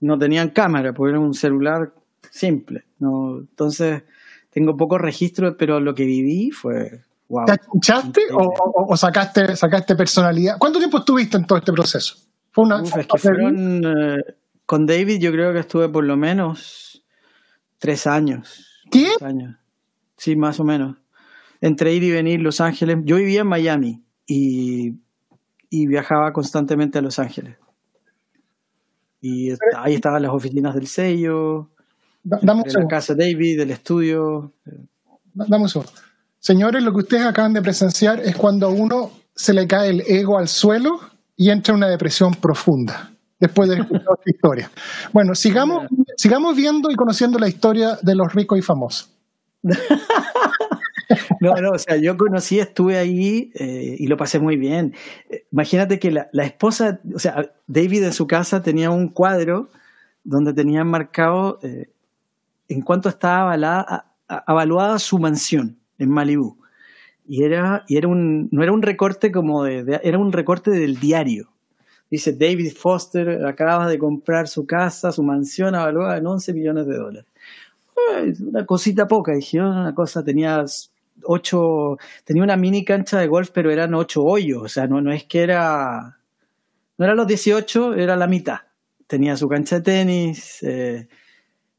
[0.00, 1.92] no tenían cámara, porque era un celular
[2.30, 3.38] simple, ¿no?
[3.38, 4.02] Entonces,
[4.50, 7.02] tengo pocos registros, pero lo que viví fue...
[7.28, 10.56] Wow, ¿Te escuchaste o, o sacaste, sacaste personalidad?
[10.58, 12.16] ¿Cuánto tiempo estuviste en todo este proceso?
[12.52, 14.34] Fue una, eh,
[14.70, 17.04] con David yo creo que estuve por lo menos
[17.78, 18.84] tres años.
[18.88, 19.08] ¿Qué?
[19.20, 19.56] años.
[20.16, 20.96] Sí, más o menos.
[21.60, 22.98] Entre ir y venir Los Ángeles.
[23.02, 24.94] Yo vivía en Miami y,
[25.72, 27.56] viajaba constantemente a Los Ángeles.
[29.20, 31.70] Y ahí estaban las oficinas del sello,
[32.22, 34.52] la casa David, del estudio.
[35.34, 35.84] Damos un
[36.38, 40.02] Señores, lo que ustedes acaban de presenciar es cuando a uno se le cae el
[40.06, 41.00] ego al suelo
[41.34, 43.10] y entra en una depresión profunda
[43.40, 44.70] después de escuchar historia.
[45.12, 45.86] Bueno, sigamos,
[46.16, 49.10] sigamos viendo y conociendo la historia de los ricos y famosos.
[51.40, 54.94] No, no, o sea, yo conocí, estuve ahí eh, y lo pasé muy bien.
[55.50, 59.70] Imagínate que la, esposa, o sea, David en su casa tenía un cuadro
[60.22, 61.90] donde tenía marcado eh,
[62.68, 66.60] en cuanto estaba avalada, avaluada su mansión en Malibú
[67.30, 70.98] y era, y era un, no era un recorte como de, era un recorte del
[70.98, 71.49] diario.
[72.10, 76.96] Dice, David Foster acaba de comprar su casa, su mansión evaluada en 11 millones de
[76.96, 77.30] dólares.
[78.40, 80.64] una cosita poca, dijeron, una cosa, tenía
[81.24, 85.12] ocho, tenía una mini cancha de golf, pero eran ocho hoyos, o sea, no, no
[85.12, 86.18] es que era,
[86.98, 88.58] no eran los 18, era la mitad.
[89.06, 91.08] Tenía su cancha de tenis, eh,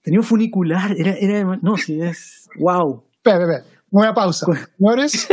[0.02, 3.04] tenía un funicular, era, era, no, sí, es, wow.
[3.16, 4.46] Espera, Nueva pausa.
[4.78, 5.28] Señores,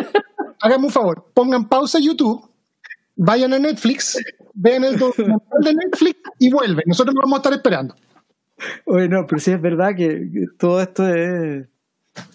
[0.61, 2.48] háganme un favor, pongan pausa YouTube,
[3.19, 4.17] vayan a Netflix,
[4.55, 6.85] vean el documental de Netflix y vuelven.
[6.87, 7.95] Nosotros nos vamos a estar esperando.
[8.87, 11.05] Bueno, pero sí es verdad que, todo esto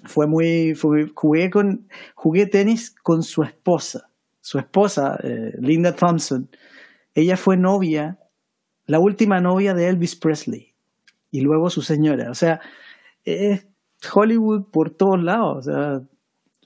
[0.06, 0.76] fue muy.
[0.76, 4.10] jugué, con, jugué tenis con su esposa.
[4.42, 6.50] Su esposa, eh, Linda Thompson.
[7.16, 8.20] Ella fue novia,
[8.86, 10.74] la última novia de Elvis Presley.
[11.32, 12.30] Y luego su señora.
[12.30, 12.60] O sea,
[13.24, 13.66] es
[14.14, 15.58] Hollywood por todos lados.
[15.60, 16.02] O sea,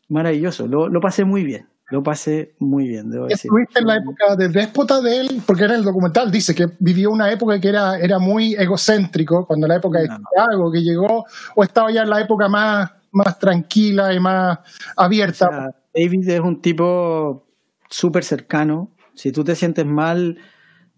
[0.09, 3.49] maravilloso, lo, lo, pasé muy bien, lo pasé muy bien, debo decir.
[3.49, 7.09] Estuviste en la época de déspota de él, porque era el documental, dice que vivió
[7.09, 11.23] una época que era, era muy egocéntrico, cuando la época de Chicago, que llegó,
[11.55, 14.59] o estaba ya en la época más, más tranquila y más
[14.97, 15.47] abierta.
[15.93, 17.45] David es un tipo
[17.89, 20.37] súper cercano, si tú te sientes mal,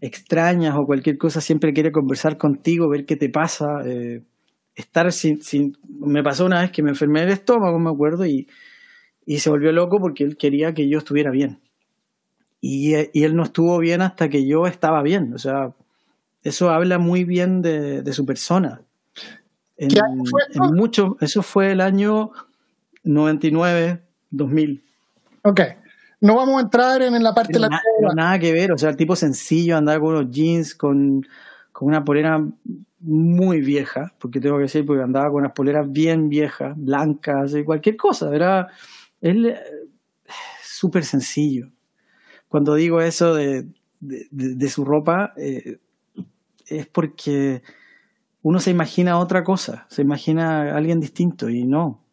[0.02, 3.66] extrañas o cualquier cosa, siempre quiere conversar contigo, ver qué te pasa.
[3.86, 4.24] Eh,
[4.76, 5.74] estar sin, sin.
[5.88, 8.48] Me pasó una vez que me enfermé del estómago, me acuerdo, y
[9.30, 11.60] y se volvió loco porque él quería que yo estuviera bien.
[12.62, 15.36] Y, él no estuvo bien hasta que yo estaba bien.
[15.36, 15.72] O sea,
[16.42, 18.82] eso habla muy bien de, su persona.
[19.78, 20.64] En, ¿Qué año fue eso?
[20.74, 22.32] mucho, eso fue el año
[23.04, 24.02] 99,
[24.32, 24.84] 2000.
[25.44, 25.62] Ok.
[26.22, 27.70] No vamos a entrar en, la parte de la...
[28.16, 31.24] nada que ver, o sea, el tipo sencillo, andar con unos jeans, con,
[31.72, 32.44] con una polera
[33.00, 37.96] muy vieja, porque tengo que decir, porque andaba con unas poleras bien viejas, blancas, cualquier
[37.96, 38.70] cosa, era
[39.22, 39.60] es
[40.64, 41.72] súper sencillo.
[42.48, 43.68] Cuando digo eso de,
[44.70, 45.80] su ropa, eh,
[46.68, 47.62] es porque
[48.42, 52.04] uno se imagina otra cosa, se imagina a alguien distinto y no,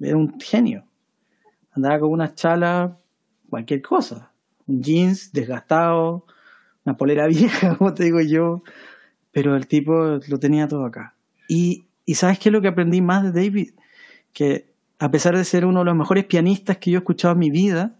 [0.00, 0.84] era un genio.
[1.72, 2.98] Andaba con una chala,
[3.48, 4.32] cualquier cosa,
[4.66, 6.26] un jeans desgastado,
[6.84, 8.62] una polera vieja, como te digo yo,
[9.32, 11.14] pero el tipo lo tenía todo acá.
[11.48, 13.74] Y, y ¿sabes qué es lo que aprendí más de David?
[14.32, 17.40] Que a pesar de ser uno de los mejores pianistas que yo he escuchado en
[17.40, 17.96] mi vida,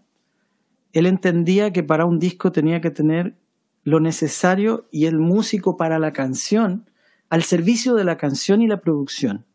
[0.93, 3.35] él entendía que para un disco tenía que tener
[3.83, 6.89] lo necesario y el músico para la canción
[7.29, 9.45] al servicio de la canción y la producción.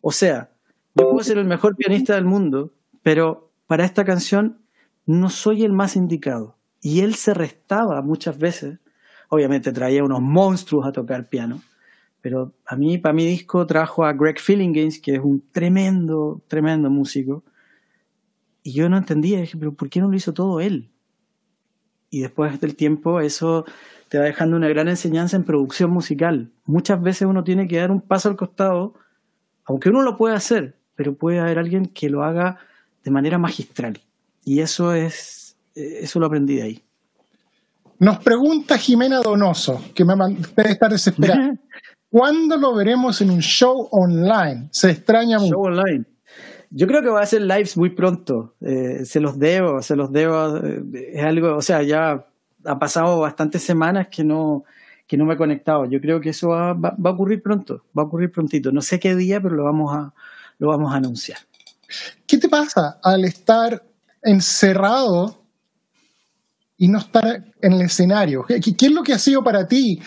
[0.00, 0.50] O sea,
[0.94, 2.72] yo puedo ser el mejor pianista del mundo,
[3.02, 4.58] pero para esta canción
[5.06, 6.56] no soy el más indicado.
[6.80, 8.78] Y él se restaba muchas veces.
[9.28, 11.62] Obviamente traía unos monstruos a tocar piano,
[12.24, 16.88] pero a mí, para mi disco, trajo a Greg Games, que es un tremendo, tremendo
[16.88, 17.44] músico.
[18.62, 20.90] y yo no entendía, dije, pero ¿por qué no lo hizo todo él?
[22.08, 23.66] Y después del tiempo eso
[24.08, 26.50] te va dejando una gran enseñanza en producción musical.
[26.64, 28.94] Muchas veces uno tiene que dar un paso al costado,
[29.66, 32.56] aunque uno lo pueda hacer, pero puede haber alguien que lo haga
[33.04, 34.00] de manera magistral.
[34.46, 36.82] Y eso es, eso lo aprendí de ahí.
[37.98, 40.14] Nos pregunta Jimena Donoso, que me
[40.56, 41.54] debe estar desesperada.
[42.14, 44.68] ¿Cuándo lo veremos en un show online?
[44.70, 45.54] Se extraña mucho.
[45.54, 46.04] Show online.
[46.70, 48.54] Yo creo que va a ser lives muy pronto.
[48.60, 50.58] Eh, se los debo, se los debo.
[50.58, 52.24] Eh, es algo, o sea, ya
[52.66, 54.62] ha pasado bastantes semanas que no,
[55.08, 55.86] que no me he conectado.
[55.86, 58.70] Yo creo que eso va, va, a ocurrir pronto, va a ocurrir prontito.
[58.70, 60.14] No sé qué día, pero lo vamos a,
[60.60, 61.38] lo vamos a anunciar.
[62.28, 63.82] ¿Qué te pasa al estar
[64.22, 65.42] encerrado
[66.78, 68.44] y no estar en el escenario?
[68.44, 70.00] ¿Qué, es lo que ha sido para ti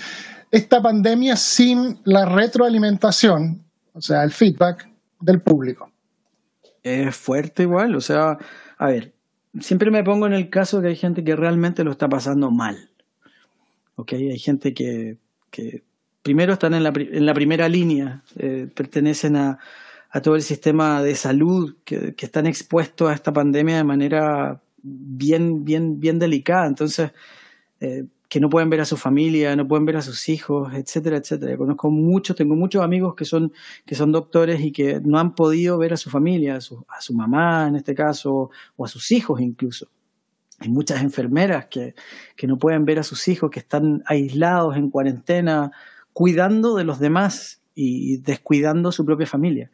[0.52, 4.90] esta pandemia sin la retroalimentación, o sea, el feedback
[5.20, 5.92] del público?
[6.84, 8.38] Es fuerte igual, o sea,
[8.78, 9.14] a ver,
[9.60, 12.90] siempre me pongo en el caso que hay gente que realmente lo está pasando mal.
[13.96, 14.14] ¿Ok?
[14.14, 15.18] Hay gente que,
[15.50, 15.84] que
[16.22, 19.58] primero están en la, en la primera línea, eh, pertenecen a,
[20.12, 24.62] a, todo el sistema de salud, que, que, están expuestos a esta pandemia de manera
[24.84, 26.68] bien, bien, bien delicada.
[26.68, 27.12] Entonces,
[27.80, 31.18] eh, que no pueden ver a su familia, no pueden ver a sus hijos, etcétera,
[31.18, 31.54] etcétera.
[31.54, 33.54] Yo conozco muchos, tengo muchos amigos que son,
[33.86, 37.00] que son doctores y que no han podido ver a su familia, a su, a
[37.00, 39.90] su mamá en este caso, o a sus hijos incluso.
[40.60, 41.96] Hay muchas enfermeras que,
[42.36, 45.72] que no pueden ver a sus hijos, que están aislados en cuarentena,
[46.14, 49.70] cuidando de los demás y descuidando su propia familia.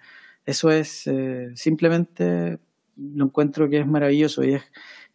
[0.46, 2.60] Eso es eh, simplemente,
[2.98, 4.64] lo encuentro que es maravilloso y es,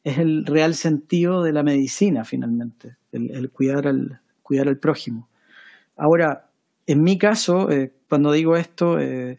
[0.08, 5.28] es el real sentido de la medicina finalmente, el, cuidar, al, cuidar al prójimo.
[5.96, 6.50] Ahora,
[6.86, 9.38] en mi caso, eh, cuando digo esto, eh,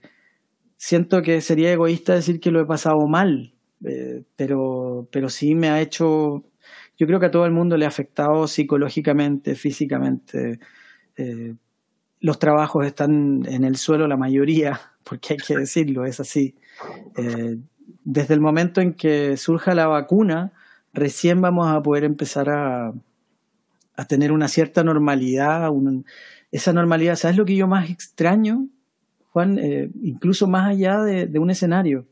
[0.78, 3.54] siento que sería egoísta decir que lo he pasado mal,
[3.86, 6.44] eh, pero, pero sí me ha hecho,
[6.98, 10.60] yo creo que a todo el mundo le ha afectado psicológicamente, físicamente.
[12.22, 16.56] los trabajos están en el suelo, la mayoría, porque hay que decirlo, es así
[18.04, 20.52] desde el momento en que surja la vacuna,
[20.94, 22.94] recién vamos a poder empezar a,
[23.96, 25.70] a tener una cierta normalidad.
[26.52, 28.68] esa normalidad, ¿sabes lo que yo más extraño,
[29.32, 29.60] Juan?
[29.60, 32.08] Eh, incluso más allá de, un escenario.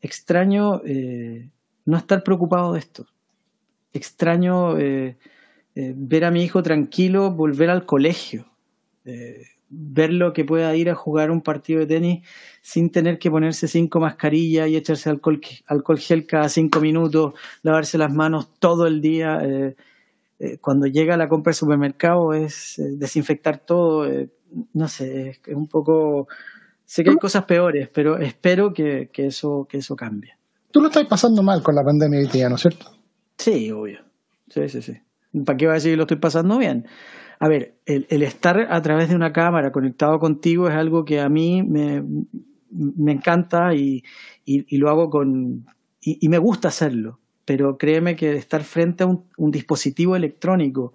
[0.00, 1.50] Extraño eh,
[1.84, 3.06] no estar preocupado de esto.
[3.92, 5.16] Extraño eh,
[5.74, 8.46] ver a mi hijo tranquilo, volver al colegio
[9.74, 12.28] verlo que pueda ir a jugar un partido de tenis
[12.60, 17.96] sin tener que ponerse cinco mascarillas y echarse alcohol, alcohol gel cada cinco minutos, lavarse
[17.96, 19.40] las manos todo el día.
[19.42, 19.74] Eh,
[20.38, 24.06] eh, cuando llega la compra del supermercado es eh, desinfectar todo.
[24.74, 26.28] no sé, es, un poco...
[26.84, 30.36] Sé que hay cosas peores, pero espero que, eso, que eso cambie.
[30.70, 32.92] Tú lo estás pasando mal con la pandemia hoy día, ¿no es cierto?
[33.38, 34.00] Sí, obvio.
[34.48, 34.98] Sí, sí, sí.
[35.46, 36.86] ¿Para qué va a decir que lo estoy pasando bien?
[37.42, 41.28] A ver, el, estar a través de una cámara conectado contigo es algo que a
[41.28, 42.04] mí me,
[43.10, 44.04] encanta y,
[44.46, 45.66] lo hago con...
[46.00, 50.92] Y, me gusta hacerlo, pero créeme que estar frente a un, dispositivo electrónico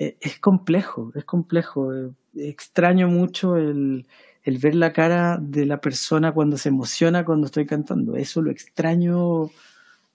[0.00, 1.92] eh, es complejo, es complejo.
[2.34, 4.06] extraño mucho el,
[4.46, 8.16] ver la cara de la persona cuando se emociona cuando estoy cantando.
[8.16, 9.50] Eso lo extraño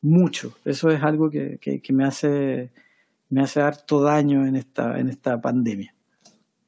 [0.02, 0.58] mucho.
[0.66, 1.60] Eso es algo que
[1.92, 2.72] me hace
[3.30, 5.94] me hace harto daño en esta, en esta pandemia.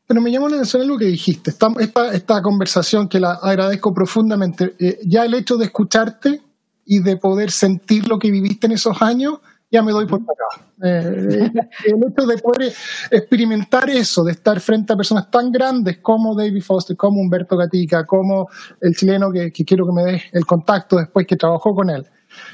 [0.08, 1.68] Pero me llamó la atención algo que dijiste, esta,
[2.12, 6.42] esta, conversación que la agradezco profundamente, eh, ya el hecho de escucharte
[6.84, 9.36] y de poder sentir lo que viviste en esos años,
[9.72, 10.66] ya me doy por acá.
[10.84, 11.52] Eh,
[11.86, 12.74] el hecho de poder
[13.12, 18.04] experimentar eso, de estar frente a personas tan grandes como David Foster, como Humberto Gatica,
[18.06, 18.48] como
[18.82, 22.04] el chileno que, quiero que me des el contacto después que trabajó con él.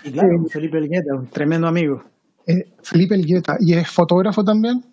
[0.04, 2.04] Y claro, eh, Felipe Elgueta, un tremendo amigo.
[2.48, 4.84] Eh, Felipe Elgueta, ¿y es fotógrafo también?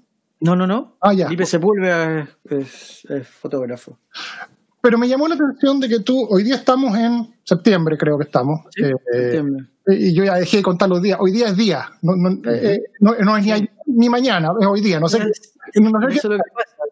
[0.41, 0.97] No, no, no.
[1.01, 1.27] Ah, ya.
[1.27, 3.99] Felipe Sepúlveda es, es, fotógrafo.
[4.81, 8.25] Pero me llamó la atención de que tú, hoy día estamos en septiembre, creo que
[8.25, 8.61] estamos.
[8.71, 9.67] Sí, eh, septiembre.
[9.87, 11.19] y yo ya dejé de contar los días.
[11.21, 14.99] Hoy día es día, no, no, eh, no, es ni, ni, mañana, es hoy día.
[14.99, 15.21] No sé,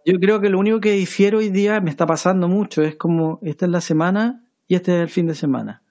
[0.04, 2.82] Yo creo que lo único que difiero hoy día me está pasando mucho.
[2.82, 5.82] Es como, esta es la semana y este es el fin de semana.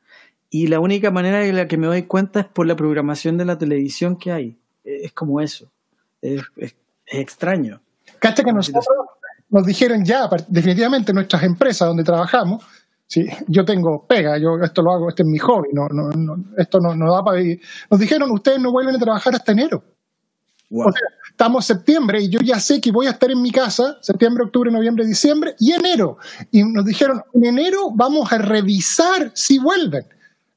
[0.49, 3.45] Y la única manera de la que me doy cuenta es por la programación de
[3.45, 4.58] la televisión que hay.
[5.03, 5.69] Es como eso.
[6.21, 6.41] Es,
[7.05, 7.81] extraño.
[8.19, 8.85] Cacha que nosotros
[9.49, 12.63] nos dijeron ya, definitivamente nuestras empresas donde trabajamos,
[13.07, 16.79] sí, yo tengo pega, yo esto lo hago, este es mi hobby, no, no, esto
[16.79, 17.61] no, no da para vivir.
[17.89, 19.83] Nos dijeron, ustedes no vuelven a trabajar hasta enero.
[20.71, 23.97] O sea, estamos septiembre y yo ya sé que voy a estar en mi casa,
[24.01, 26.17] septiembre, octubre, noviembre, diciembre y enero.
[26.51, 30.03] Y nos dijeron, en enero vamos a revisar si vuelven.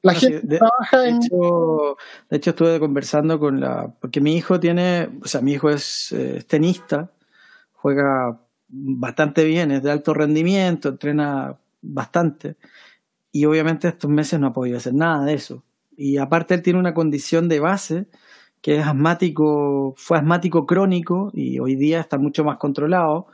[0.03, 1.19] La gente trabaja en...
[1.19, 3.93] de hecho, estuve conversando con la...
[3.99, 5.09] Porque mi hijo tiene...
[5.23, 7.09] O sea, mi hijo es eh, tenista,
[7.71, 12.57] juega bastante bien, es de alto rendimiento, entrena bastante.
[13.31, 15.63] Y obviamente estos meses no ha podido hacer nada de eso.
[15.95, 18.07] Y aparte él tiene una condición de base
[18.61, 23.27] que es asmático, fue asmático crónico y hoy día está mucho más controlado,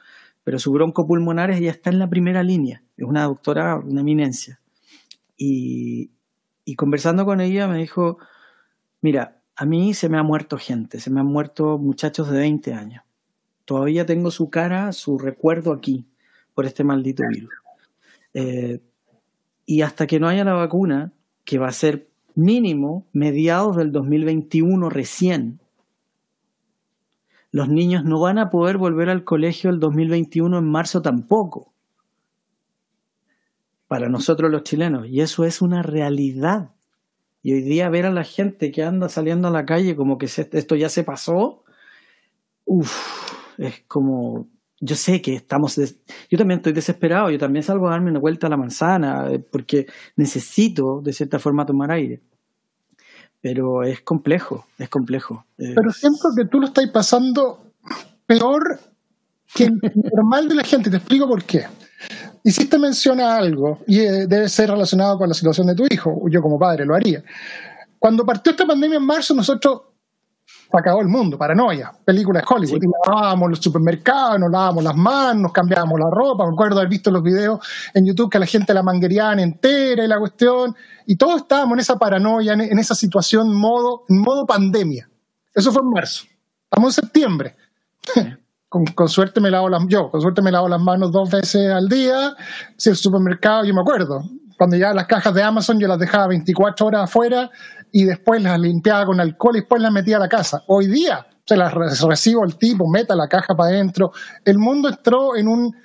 [0.43, 2.83] pero su bronco pulmonar ya está en la primera línea.
[2.97, 4.59] Es una doctora, una eminencia.
[5.37, 6.09] Y,
[6.69, 8.19] y conversando con ella me dijo,
[9.01, 12.75] mira, a mí se me ha muerto gente, se me han muerto muchachos de 20
[12.75, 13.03] años.
[13.65, 16.05] Todavía tengo su cara, su recuerdo aquí
[16.53, 17.49] por este maldito virus.
[18.35, 18.81] Eh,
[19.65, 21.11] y hasta que no haya la vacuna,
[21.43, 25.59] que va a ser mínimo mediados del 2021 recién,
[27.51, 31.73] los niños no van a poder volver al colegio el 2021 en marzo tampoco.
[33.89, 35.07] Para nosotros los chilenos.
[35.07, 36.69] Y eso es una realidad.
[37.43, 40.27] Y hoy día ver a la gente que anda saliendo a la calle como que
[40.27, 41.65] esto ya se pasó,
[42.63, 44.47] uff, es como
[44.81, 45.75] yo sé que estamos,
[46.29, 49.39] yo también estoy desesperado, yo también salgo a darme una vuelta a la manzana eh,
[49.39, 52.21] porque necesito de cierta forma tomar aire.
[53.41, 55.45] Pero es complejo, es complejo.
[55.57, 57.73] Pero siento que tú lo estás pasando
[58.25, 58.79] peor
[59.53, 59.79] que el
[60.13, 60.89] normal de la gente.
[60.89, 61.65] Te explico por qué.
[62.43, 66.21] Hiciste mención a algo y eh, debe ser relacionado con la situación de tu hijo.
[66.29, 67.23] Yo como padre lo haría.
[67.97, 69.81] Cuando partió esta pandemia en marzo, nosotros
[70.71, 72.81] acabó el mundo, paranoia, películas de Hollywood.
[73.05, 76.45] lavábamos los supermercados, nos lavábamos las manos, nos cambiábamos la ropa.
[76.45, 77.59] Me acuerdo haber visto los videos
[77.93, 80.75] en YouTube que la gente la manguerían entera y la cuestión.
[81.05, 85.09] Y todos estábamos en esa paranoia, en, esa situación modo, modo pandemia.
[85.53, 86.25] Eso fue en marzo.
[86.65, 87.55] Estamos en septiembre.
[88.69, 91.89] Con, suerte me lavo las yo, con suerte me lavo las manos dos veces al
[91.89, 92.35] día.
[92.77, 94.23] Si el supermercado, yo me acuerdo,
[94.57, 97.49] cuando ya las cajas de Amazon yo las dejaba 24 horas afuera
[97.91, 100.63] y después las limpiaba con alcohol y después las metía a la casa.
[100.67, 104.11] Hoy día se las recibo el tipo, meta la caja para adentro.
[104.45, 105.75] El mundo entró en un,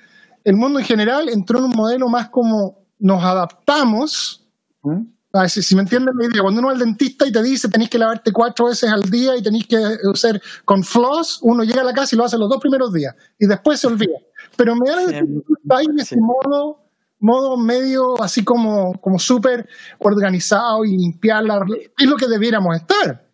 [0.43, 4.45] el mundo en general entró en un modelo más como nos adaptamos.
[4.83, 5.14] ¿Mm?
[5.47, 7.97] Si, me entienden la idea, cuando uno va al dentista y te dice tenéis que
[7.97, 11.93] lavarte cuatro veces al día y tenéis que usar con floss, uno llega a la
[11.93, 14.17] casa y lo hace los dos primeros días y después se olvida.
[14.55, 16.85] Pero me da la que en ese modo
[17.19, 19.67] modo medio así como, como súper
[19.99, 21.65] organizado y limpiar la,
[21.97, 23.25] es lo que debiéramos estar.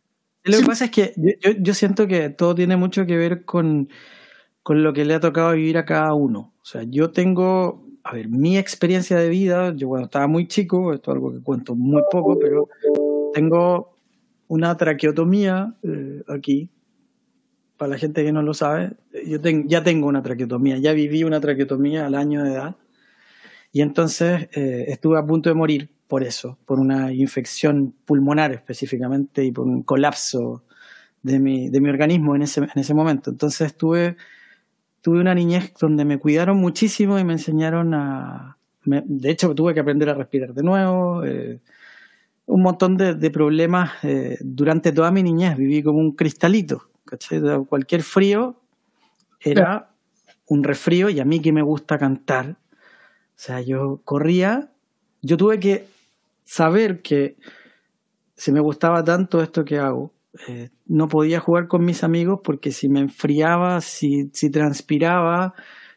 [0.43, 3.89] Lo que pasa es que yo, yo, siento que todo tiene mucho que ver con,
[4.63, 6.53] con lo que le ha tocado vivir a cada uno.
[6.61, 10.93] O sea, yo tengo, a ver, mi experiencia de vida, yo cuando estaba muy chico,
[10.93, 12.69] esto es algo que cuento muy poco, pero
[13.33, 13.97] tengo
[14.47, 16.69] una traqueotomía eh, aquí.
[17.77, 18.91] Para la gente que no lo sabe,
[19.25, 22.75] yo ya tengo una traqueotomía, ya viví una traqueotomía al año de edad.
[23.71, 29.45] Y entonces eh, estuve a punto de morir por eso, por una infección pulmonar específicamente
[29.45, 30.65] y por un colapso
[31.23, 33.29] de mi, de mi organismo en ese, en ese momento.
[33.31, 34.17] Entonces tuve,
[35.01, 38.57] tuve una niñez donde me cuidaron muchísimo y me enseñaron a...
[38.85, 41.23] de hecho, tuve que aprender a respirar de nuevo.
[41.23, 41.59] Eh,
[42.45, 45.57] un montón de, de problemas eh, durante toda mi niñez.
[45.57, 46.89] Viví como un cristalito.
[47.67, 48.55] Cualquier frío
[49.39, 49.89] era
[50.47, 54.69] un resfrío y a mí que me gusta cantar, o sea, yo corría,
[55.21, 55.87] yo tuve que
[56.43, 57.37] saber que
[58.35, 60.11] si me gustaba tanto esto que hago,
[60.47, 65.53] eh, no podía jugar con mis amigos porque si me enfriaba, si, si transpiraba,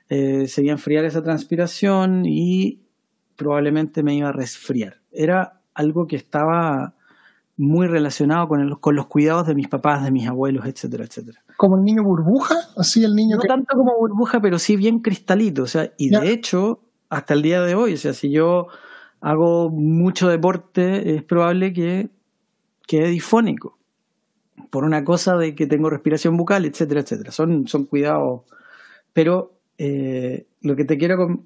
[0.08, 2.80] eh, se iba a enfriar esa transpiración y
[3.36, 5.00] probablemente me iba a resfriar.
[5.12, 6.94] Era algo que estaba
[7.56, 11.40] muy relacionado con, el, con los cuidados de mis papás, de mis abuelos, etcétera, etcétera.
[11.56, 12.56] ¿Como el niño burbuja?
[12.76, 15.62] Así el niño no tanto como burbuja, pero sí bien cristalito.
[15.62, 17.94] O sea, y de hecho, hasta el día de hoy.
[17.94, 18.66] O sea, si yo
[19.20, 22.10] hago mucho deporte, es probable que
[22.86, 23.78] quede difónico.
[24.70, 27.30] Por una cosa de que tengo respiración bucal, etcétera, etcétera.
[27.32, 28.42] Son, son cuidados.
[29.12, 31.44] Pero eh, lo que te quiero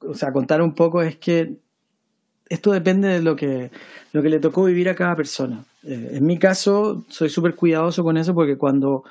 [0.00, 1.56] o sea, contar un poco es que
[2.48, 3.70] esto depende de lo que,
[4.12, 5.64] lo que le tocó vivir a cada persona.
[5.82, 9.04] Eh, en mi caso, soy súper cuidadoso con eso porque cuando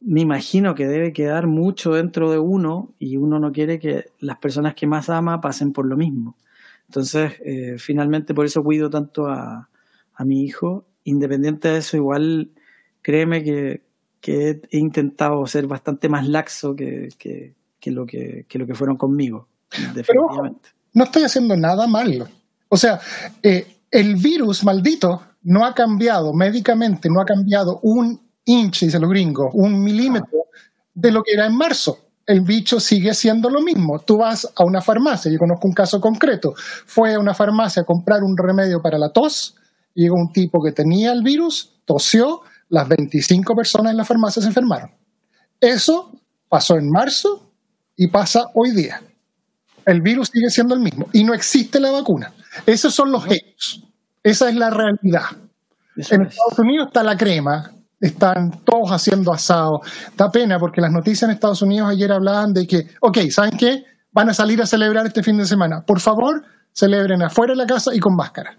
[0.00, 4.38] me imagino que debe quedar mucho dentro de uno y uno no quiere que las
[4.38, 6.36] personas que más ama pasen por lo mismo.
[6.88, 9.68] Entonces, eh, finalmente por eso cuido tanto a,
[10.14, 10.84] a, mi hijo.
[11.04, 12.50] Independiente de eso, igual
[13.02, 13.82] créeme que,
[14.20, 18.96] que he intentado ser bastante más laxo que, que, que, lo, que, lo que fueron
[18.96, 19.48] conmigo.
[19.94, 20.70] Definitivamente.
[20.94, 22.26] no estoy haciendo nada malo.
[22.68, 23.00] O sea,
[23.42, 29.10] eh, el virus maldito no ha cambiado médicamente, no ha cambiado un inch, dice los
[29.10, 30.46] gringos, un milímetro
[30.94, 32.04] de lo que era en marzo.
[32.26, 34.00] el bicho sigue siendo lo mismo.
[34.00, 36.52] Tú vas a una farmacia, yo conozco un caso concreto,
[36.84, 39.56] fue a una farmacia a comprar un remedio para la tos,
[39.94, 44.48] llegó un tipo que tenía el virus, tosió, las 25 personas en la farmacia se
[44.48, 44.90] enfermaron.
[45.60, 46.12] Eso
[46.48, 47.52] pasó en marzo
[47.96, 49.02] y pasa hoy día.
[49.84, 52.32] El virus sigue siendo el mismo y no existe la vacuna.
[52.66, 53.84] Esos son los hechos.
[54.22, 55.24] Esa es la realidad.
[55.96, 59.80] en Estados Unidos está la crema, están todos haciendo asado.
[60.16, 63.84] Da pena porque las noticias en Estados Unidos ayer hablaban de que, ok, ¿saben qué?
[64.12, 65.82] Van a salir a celebrar este fin de semana.
[65.86, 68.56] Por favor, celebren afuera de la casa y con máscara.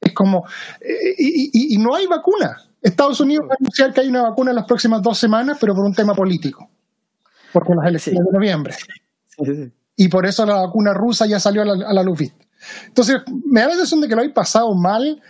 [0.00, 0.44] Es como,
[0.80, 2.56] eh, y, no hay vacuna.
[2.82, 5.74] Estados Unidos va a anunciar que hay una vacuna en las próximas dos semanas, pero
[5.74, 6.70] por un tema político,
[7.52, 8.74] porque las elecciones de noviembre.
[9.96, 12.20] Y por eso la vacuna rusa ya salió a la, luz
[12.86, 13.16] Entonces,
[13.46, 15.20] me da la sensación de que lo hay pasado mal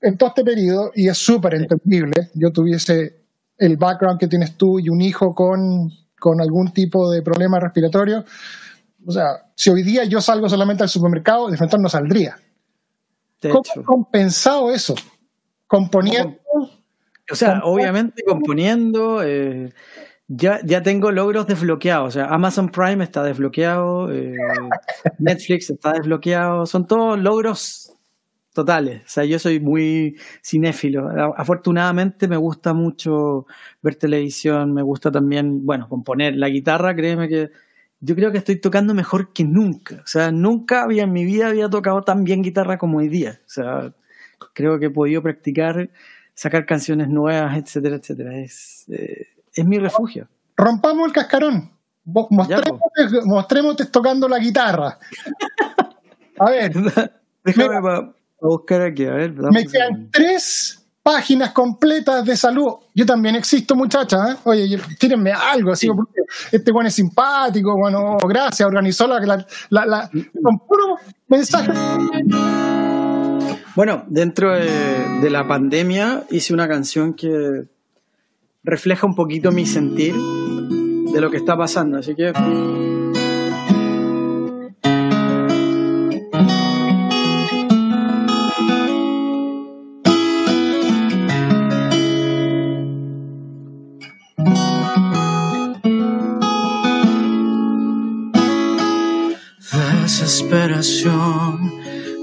[0.00, 2.30] en todo este periodo y es súper entendible.
[2.34, 3.22] Yo tuviese
[3.58, 8.24] el background que tienes tú y un hijo con, con algún tipo de problema respiratorio.
[9.06, 12.36] O sea, si hoy día yo salgo solamente al supermercado, de frente no saldría.
[13.40, 14.94] ¿Cómo he compensado eso?
[15.66, 16.38] Componiendo.
[17.30, 19.22] O sea, obviamente componiendo.
[19.22, 19.70] Eh,
[20.28, 22.08] ya, ya tengo logros desbloqueados.
[22.08, 24.36] O sea, Amazon Prime está desbloqueado, eh,
[25.18, 26.66] Netflix está desbloqueado.
[26.66, 27.92] Son todos logros
[28.52, 29.02] totales.
[29.02, 31.08] O sea, yo soy muy cinéfilo.
[31.36, 33.46] Afortunadamente me gusta mucho
[33.82, 37.50] ver televisión, me gusta también, bueno, componer la guitarra, créeme que
[38.00, 39.96] yo creo que estoy tocando mejor que nunca.
[39.96, 43.40] O sea, nunca había en mi vida había tocado tan bien guitarra como hoy día.
[43.46, 43.94] O sea,
[44.54, 45.90] creo que he podido practicar,
[46.34, 48.38] sacar canciones nuevas, etcétera, etcétera.
[48.38, 50.28] Es, eh, es mi refugio.
[50.56, 51.70] Rompamos el cascarón.
[52.04, 52.80] Mostremos,
[53.24, 54.98] mostremos tocando la guitarra.
[56.38, 56.72] A ver.
[57.44, 59.32] Déjame buscar aquí, a ver.
[59.32, 62.74] Me quedan tres páginas completas de salud.
[62.94, 64.32] Yo también existo, muchacha.
[64.32, 64.36] ¿eh?
[64.44, 65.88] Oye, tírenme algo así.
[66.50, 70.10] Este bueno es simpático, bueno, gracias, organizó la, la, la,
[70.42, 70.96] con puro
[71.28, 71.72] mensaje.
[73.74, 77.64] Bueno, dentro de, la pandemia hice una canción que
[78.62, 81.98] refleja un poquito mi sentir de lo que está pasando.
[81.98, 82.32] Así que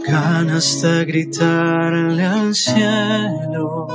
[0.10, 3.88] ganas de gritarle al cielo.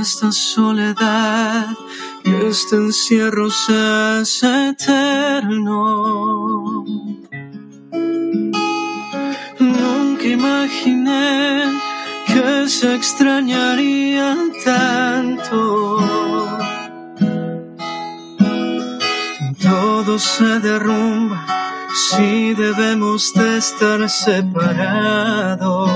[0.00, 1.68] Esta soledad
[2.24, 5.74] y este encierro hace eterno.
[9.58, 11.64] Nunca imaginé
[12.26, 15.98] que se extrañarían tanto
[20.02, 21.46] todo se derrumba
[21.94, 25.90] si debemos de estar separados.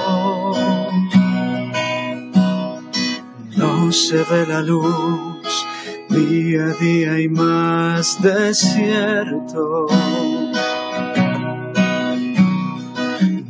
[3.56, 5.66] No se ve la luz,
[6.08, 9.86] día a día hay más desierto.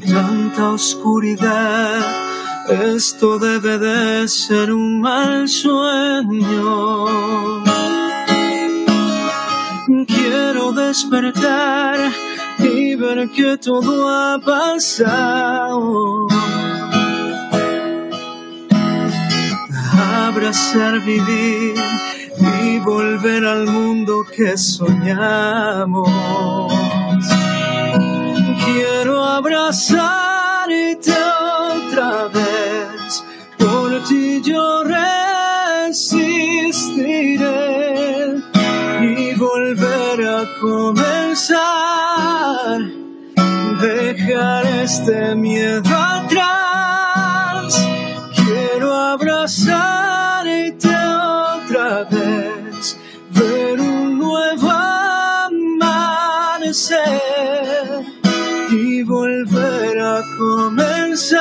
[0.09, 2.05] Tanta oscuridad,
[2.69, 7.07] esto debe de ser un mal sueño
[10.07, 12.13] quiero despertar
[12.59, 16.27] y ver que todo ha pasado.
[20.27, 21.75] Abrazar, vivir
[22.65, 26.11] y volver al mundo que soñamos.
[28.65, 33.25] Quiero abrazarte otra vez,
[33.59, 34.66] por ti yo
[44.27, 47.87] Dejar este miedo atrás.
[48.35, 52.99] Quiero abrazarte otra vez.
[53.31, 54.69] Ver un nuevo
[55.79, 56.91] amanecer.
[58.73, 61.39] Y volver a comenzar.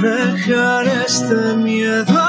[0.00, 2.23] Dejar este miedo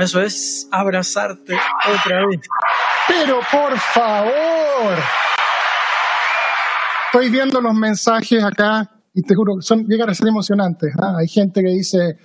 [0.00, 1.56] eso es abrazarte
[1.88, 2.40] otra vez.
[3.08, 4.98] Pero por favor,
[7.06, 10.92] estoy viendo los mensajes acá y te juro, son, llegan a ser emocionantes.
[10.98, 11.14] ¿ah?
[11.18, 12.18] Hay gente que dice,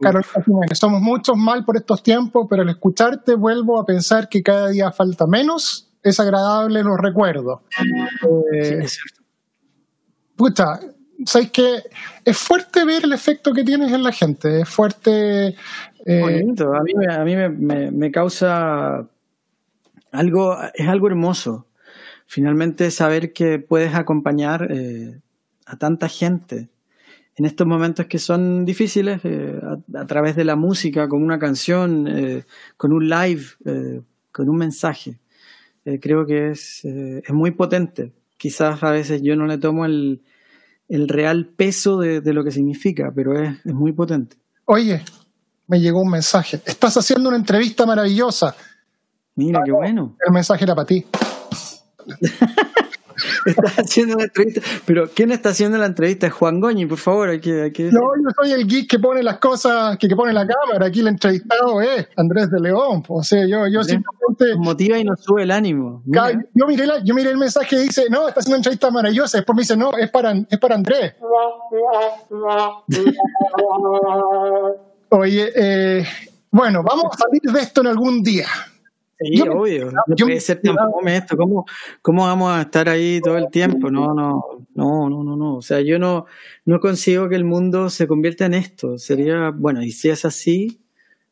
[0.00, 4.42] Carolina que somos muchos mal por estos tiempos, pero al escucharte vuelvo a pensar que
[4.42, 7.60] cada día falta menos es agradable los recuerdos.
[8.52, 9.22] Eh, es cierto.
[10.36, 10.80] Pucha,
[11.24, 11.82] ¿sabes que
[12.24, 15.54] Es fuerte ver el efecto que tienes en la gente, es fuerte...
[16.04, 19.08] Eh, Bonito, a mí, a mí me, me, causa
[20.12, 21.66] algo, es algo hermoso.
[22.26, 25.20] Finalmente saber que puedes acompañar eh,
[25.66, 26.68] a tanta gente
[27.36, 29.60] en estos momentos que son difíciles, eh,
[29.94, 32.44] a, través de la música, con una canción, eh,
[32.76, 33.42] con un live,
[34.30, 35.18] con un mensaje.
[36.00, 38.12] creo que es, es muy potente.
[38.36, 40.22] Quizás a veces yo no le tomo el,
[40.88, 44.36] el real peso de, de, lo que significa, pero es, es muy potente.
[44.66, 45.02] Oye,
[45.66, 46.60] me llegó un mensaje.
[46.64, 48.54] Estás haciendo una entrevista maravillosa.
[49.36, 50.16] Mira, qué bueno.
[50.26, 51.04] El mensaje era para ti.
[53.46, 54.60] Estás haciendo una entrevista.
[54.86, 56.30] Pero ¿quién está haciendo la entrevista?
[56.30, 57.28] Juan Goñi, por favor.
[57.28, 60.46] Hay que, No, yo soy el geek que pone las cosas, que, que pone la
[60.46, 60.86] cámara.
[60.86, 63.02] Aquí el entrevistado es Andrés de León.
[63.08, 64.56] O sea, yo, yo simplemente.
[64.58, 66.02] motiva y nos sube el ánimo.
[66.06, 69.38] Yo miré, yo miré el mensaje y dice, no, está haciendo una entrevista maravillosa.
[69.38, 71.14] Después me dice, no, es para, es para Andrés.
[75.16, 76.04] Oye, eh,
[76.50, 78.48] bueno, vamos a salir de esto en algún día.
[79.20, 79.92] Sí, obvio.
[79.92, 81.36] No puede ser tan fome esto.
[81.36, 81.64] ¿Cómo,
[82.02, 83.92] ¿Cómo vamos a estar ahí todo el tiempo?
[83.92, 84.42] No, no,
[84.74, 85.56] no, no, no, no.
[85.58, 86.26] O sea, yo no,
[86.64, 88.98] no consigo que el mundo se convierta en esto.
[88.98, 90.80] Sería, bueno, y si es así,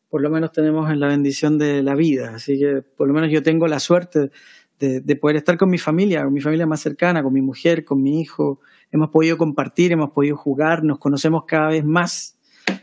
[0.09, 2.35] por lo menos tenemos en la bendición de la vida.
[2.35, 4.31] Así que por lo menos yo tengo la suerte
[4.79, 7.83] de, de poder estar con mi familia, con mi familia más cercana, con mi mujer,
[7.83, 8.61] con mi hijo.
[8.93, 12.32] Hemos podido compartir, hemos podido jugar, nos conocemos cada vez más.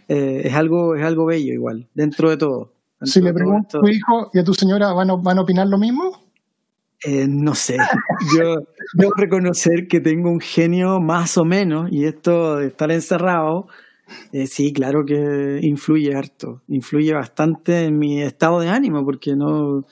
[0.09, 2.73] Eh, es algo, es algo bello igual, dentro de todo.
[3.03, 5.67] Si le pregunto a tu hijo y a tu señora, ¿van a, van a opinar
[5.67, 6.31] lo mismo?
[7.03, 7.79] Eh, no sé.
[8.37, 8.57] Yo
[8.93, 13.69] debo reconocer que tengo un genio más o menos, y esto de estar encerrado,
[14.33, 16.63] eh, sí, claro que influye harto.
[16.69, 19.87] Influye bastante en mi estado de ánimo, porque no,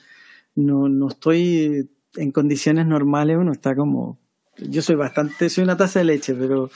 [0.55, 3.37] no, no estoy en condiciones normales.
[3.39, 4.17] Uno está como.
[4.57, 5.49] Yo soy bastante.
[5.49, 6.69] Soy una taza de leche, pero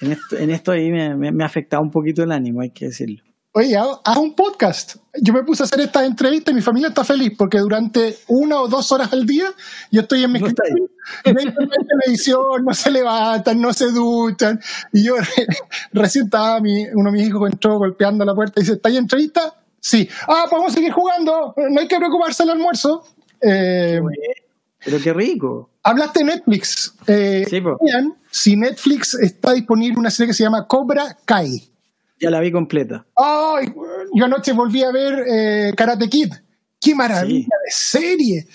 [0.00, 2.86] en esto, en esto ahí me, me ha afectado un poquito el ánimo, hay que
[2.86, 3.22] decirlo
[3.58, 4.96] oye, haz un podcast.
[5.20, 8.60] Yo me puse a hacer esta entrevista y mi familia está feliz porque durante una
[8.60, 9.52] o dos horas al día
[9.90, 10.48] yo estoy en mi no
[12.04, 14.60] televisión, no se levantan, no se duchan.
[14.92, 15.14] Y yo
[15.92, 18.96] recién estaba, mi, uno de mis hijos entró golpeando la puerta y dice, ¿está ahí
[18.96, 19.54] entrevista?
[19.80, 20.08] Sí.
[20.28, 23.04] Ah, podemos seguir jugando, no hay que preocuparse del almuerzo.
[23.40, 24.00] Eh,
[24.88, 25.70] pero qué rico.
[25.82, 26.94] Hablaste de Netflix.
[27.06, 27.62] Eh, sí,
[28.30, 31.70] si Netflix está disponible una serie que se llama Cobra Kai.
[32.20, 33.06] Ya la vi completa.
[33.14, 33.72] ¡Ay!
[34.14, 36.32] Yo anoche volví a ver eh, Karate Kid.
[36.80, 38.46] ¡Qué maravilla de serie!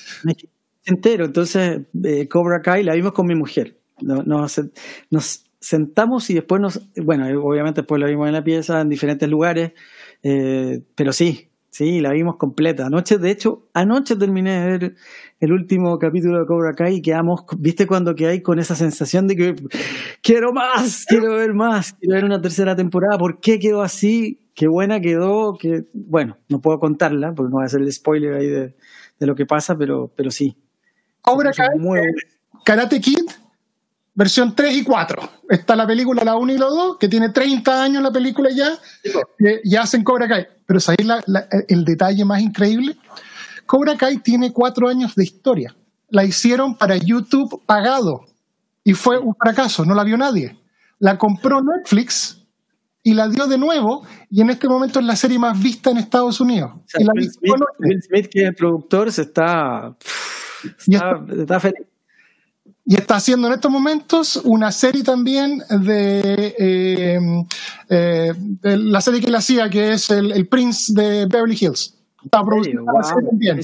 [0.85, 1.25] Entero.
[1.25, 3.77] Entonces, eh, Cobra Kai la vimos con mi mujer.
[4.01, 4.59] Nos,
[5.09, 6.81] nos, sentamos y después nos.
[6.97, 9.71] Bueno, obviamente después la vimos en la pieza, en diferentes lugares.
[10.21, 12.85] Pero sí, Sí, la vimos completa.
[12.85, 14.95] Anoche, de hecho, anoche terminé de ver
[15.43, 19.27] el último capítulo de Cobra Kai y quedamos, viste cuando que hay con esa sensación
[19.27, 19.55] de que
[20.21, 23.17] quiero más, quiero ver más, quiero ver una tercera temporada.
[23.17, 24.39] ¿Por qué quedó así?
[24.55, 28.35] Qué buena quedó, que bueno, no puedo contarla porque no voy a hacer el spoiler
[28.35, 28.73] ahí de,
[29.19, 30.55] lo que pasa, pero, pero sí.
[31.21, 31.67] Cobra Kai,
[32.63, 33.25] Karate Kid,
[34.13, 35.29] versión 3 y 4.
[35.49, 38.77] Está la película, la 1 y la 2, que tiene 30 años la película ya,
[39.37, 40.47] que ya hacen Cobra Kai.
[40.65, 41.05] Pero ¿sabéis
[41.67, 42.95] el detalle más increíble?
[43.65, 45.75] Cobra Kai tiene 4 años de historia.
[46.09, 48.25] La hicieron para YouTube pagado
[48.83, 50.57] y fue un fracaso, no la vio nadie.
[50.99, 52.39] La compró Netflix
[53.01, 55.97] y la dio de nuevo y en este momento es la serie más vista en
[55.97, 56.71] Estados Unidos.
[56.99, 59.95] Will, Smith, que es el productor, se está,
[60.87, 61.87] está feliz
[62.85, 67.19] y está haciendo en estos momentos una serie también de, eh,
[67.89, 71.95] eh, la serie que él hacía, que es el, Prince de Beverly Hills.
[72.23, 72.73] Está serie
[73.29, 73.59] también.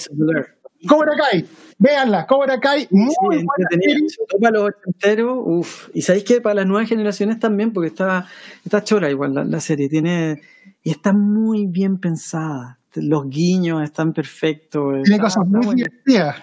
[0.88, 1.46] Cobra Kai,
[1.78, 5.90] véanla, Cobra Kai, muy sí, Para los enteros, uf.
[5.94, 8.28] Y sabéis que para las nuevas generaciones también, porque está,
[8.64, 10.42] está chora igual la, serie, tiene,
[10.84, 12.80] y está muy bien pensada.
[12.96, 15.04] Los guiños están perfectos.
[15.04, 16.38] Tiene cosas muy divertidas.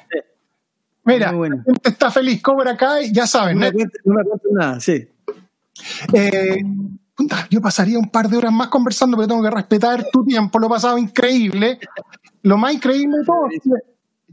[1.04, 1.32] Mira,
[1.82, 3.58] está feliz, Cobra Kai, ya saben.
[3.58, 5.08] No, me cuento nada, sí.
[6.12, 6.62] Eh,
[7.50, 10.58] yo pasaría un par de horas más conversando, pero tengo que respetar tu tiempo.
[10.58, 11.78] Lo he pasado increíble.
[12.42, 13.70] Lo más increíble de todo es que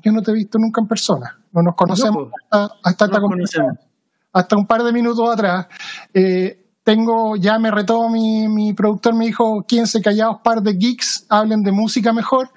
[0.02, 1.40] yo no te he visto nunca en persona.
[1.52, 3.10] No nos conocemos hasta, hasta,
[4.34, 5.68] hasta un par de minutos atrás.
[6.14, 11.26] Eh, tengo, ya me retó mi, mi productor, me dijo, quédense callados, par de geeks,
[11.30, 12.50] hablen de música mejor.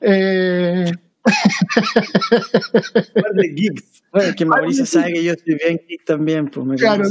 [0.00, 0.92] Eh,
[3.34, 4.02] de geeks.
[4.12, 6.48] Bueno, que Mauricio sabe que yo soy bien geek también.
[6.48, 7.04] Pues claro,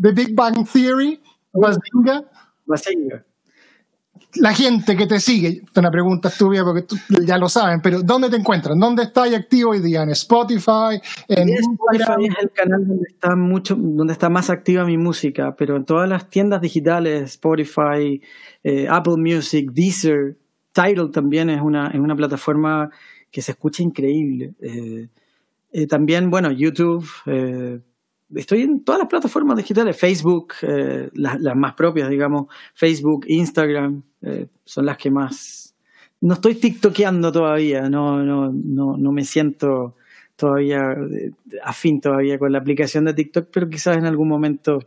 [0.00, 1.20] The Big, Bang Theory,
[1.54, 3.24] Basinga.
[4.36, 6.84] la gente que te sigue, una pregunta estúpida porque
[7.24, 8.78] ya lo saben, pero ¿dónde te encuentran?
[8.78, 10.02] ¿Dónde estás activo hoy día?
[10.02, 11.00] ¿En Spotify?
[11.28, 15.76] ¿En Spotify es el canal donde está mucho, donde está más activa mi música, pero
[15.76, 18.20] en todas las tiendas digitales, Spotify,
[18.62, 20.36] eh, Apple Music, Deezer,
[20.72, 22.90] Tidal también es una, es una plataforma
[23.30, 24.54] que se escucha increíble.
[24.60, 25.08] Eh,
[25.72, 27.06] eh, también, bueno, YouTube
[28.36, 34.48] estoy en todas las plataformas digitales, Facebook, eh, las, más propias, digamos, Facebook, Instagram, eh,
[34.64, 35.74] son las que más...
[36.20, 39.96] No estoy tiktokeando todavía, no, no, no, no me siento
[40.36, 41.30] todavía eh,
[41.62, 44.78] afín todavía con la aplicación de TikTok, pero quizás en algún momento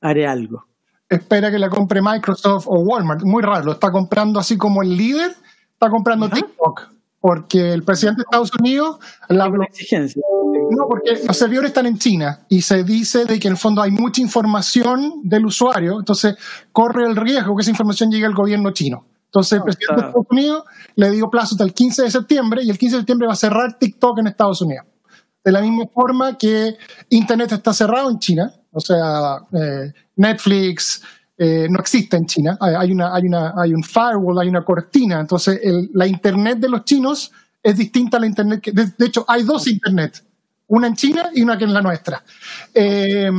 [0.00, 0.66] haré algo.
[1.08, 5.32] Espera que la compre Microsoft o Walmart, muy raro, está comprando así como el líder,
[5.72, 6.94] está comprando TikTok
[7.24, 8.98] porque el presidente de Estados Unidos
[9.30, 10.22] la exigencia.
[10.70, 13.80] No, porque los servidores están en China y se dice de que en el fondo
[13.80, 16.36] hay mucha información del usuario, entonces
[16.70, 19.06] corre el riesgo que esa información llegue al gobierno chino.
[19.24, 20.64] Entonces el ah, presidente de Estados Unidos
[20.96, 23.36] le dio plazo hasta el 15 de septiembre y el 15 de septiembre va a
[23.36, 24.84] cerrar TikTok en Estados Unidos.
[25.42, 26.76] De la misma forma que
[27.08, 31.00] Internet está cerrado en China, o sea, eh, Netflix,
[31.36, 32.56] eh, no existe en China.
[32.60, 35.20] Hay, una, hay, una, hay un firewall, hay una cortina.
[35.20, 35.60] Entonces,
[35.92, 37.32] la Internet de los chinos
[37.62, 38.60] es distinta a la Internet.
[38.60, 40.24] Que, de, hecho, hay dos Internet.
[40.68, 42.22] Una en China y una que en la nuestra.
[42.72, 43.30] Eh,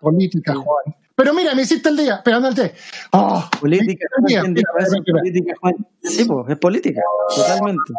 [0.00, 0.94] política, Juan.
[1.14, 2.74] Pero mira, me hiciste el día, pegando el té.
[3.12, 5.74] Oh, política, política, Juan.
[6.02, 7.00] Sí, pues, es política,
[7.34, 7.92] totalmente.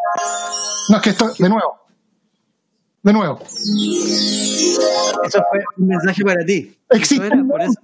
[0.90, 1.87] No, es que esto, de nuevo,
[3.08, 3.40] de nuevo.
[5.24, 6.78] Eso fue un mensaje para ti.
[6.90, 7.30] Existe.
[7.30, 7.80] Por eso.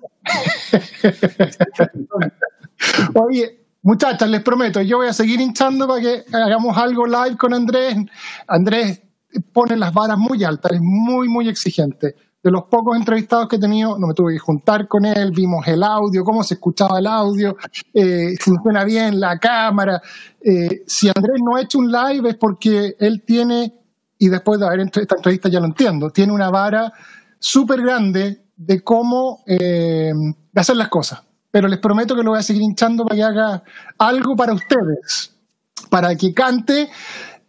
[3.16, 7.54] Oye, muchachas, les prometo, yo voy a seguir hinchando para que hagamos algo live con
[7.54, 7.96] Andrés.
[8.48, 9.02] Andrés
[9.54, 12.16] pone las varas muy altas, es muy, muy exigente.
[12.44, 15.66] De los pocos entrevistados que he tenido, no me tuve que juntar con él, vimos
[15.66, 17.56] el audio, cómo se escuchaba el audio,
[17.94, 20.02] eh, funciona bien la cámara.
[20.42, 23.83] Eh, si Andrés no ha hecho un live es porque él tiene
[24.24, 26.94] y después de haber esta entrevista ya lo entiendo, tiene una vara
[27.40, 30.14] súper grande de cómo eh,
[30.50, 31.24] de hacer las cosas.
[31.52, 33.64] Pero les prometo que lo voy a seguir hinchando para que haga
[33.98, 35.36] algo para ustedes,
[35.90, 36.90] para que cante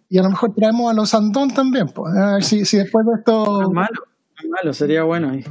[0.08, 1.86] y a lo mejor traemos a los Andón también.
[1.90, 3.62] Pues, a ver si, después de esto.
[3.62, 4.00] No malo,
[4.42, 5.30] no malo, sería bueno.
[5.30, 5.44] Ahí.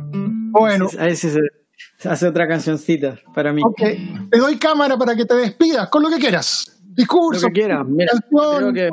[0.51, 0.87] Bueno.
[0.99, 3.61] A ver si se hace otra cancioncita para mí.
[3.63, 3.81] Ok,
[4.29, 7.47] te doy cámara para que te despidas con lo que quieras discurso.
[7.47, 7.85] Lo que quieras.
[7.87, 8.89] Mira, creo que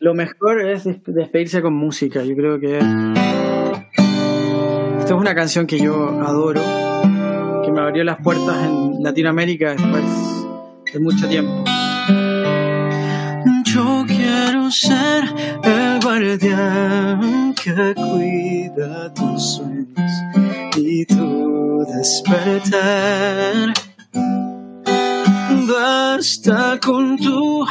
[0.00, 2.22] lo mejor es despedirse con música.
[2.22, 2.78] Yo creo que.
[4.98, 6.62] Esta es una canción que yo adoro,
[7.64, 10.04] que me abrió las puertas en Latinoamérica después
[10.92, 11.64] de mucho tiempo.
[13.64, 15.24] Yo quiero ser
[15.62, 20.10] el guardián que cuida tus sueños
[20.76, 23.74] y tu despertar
[25.66, 27.64] Basta con tu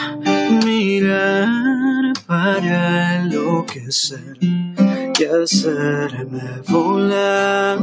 [0.66, 7.78] mirar para enloquecer y hacerme volar.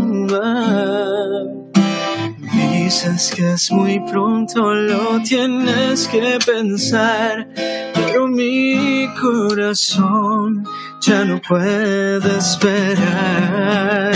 [2.53, 7.49] Dices que es muy pronto, lo tienes que pensar,
[7.95, 10.65] pero mi corazón
[11.01, 14.13] ya no puede esperar.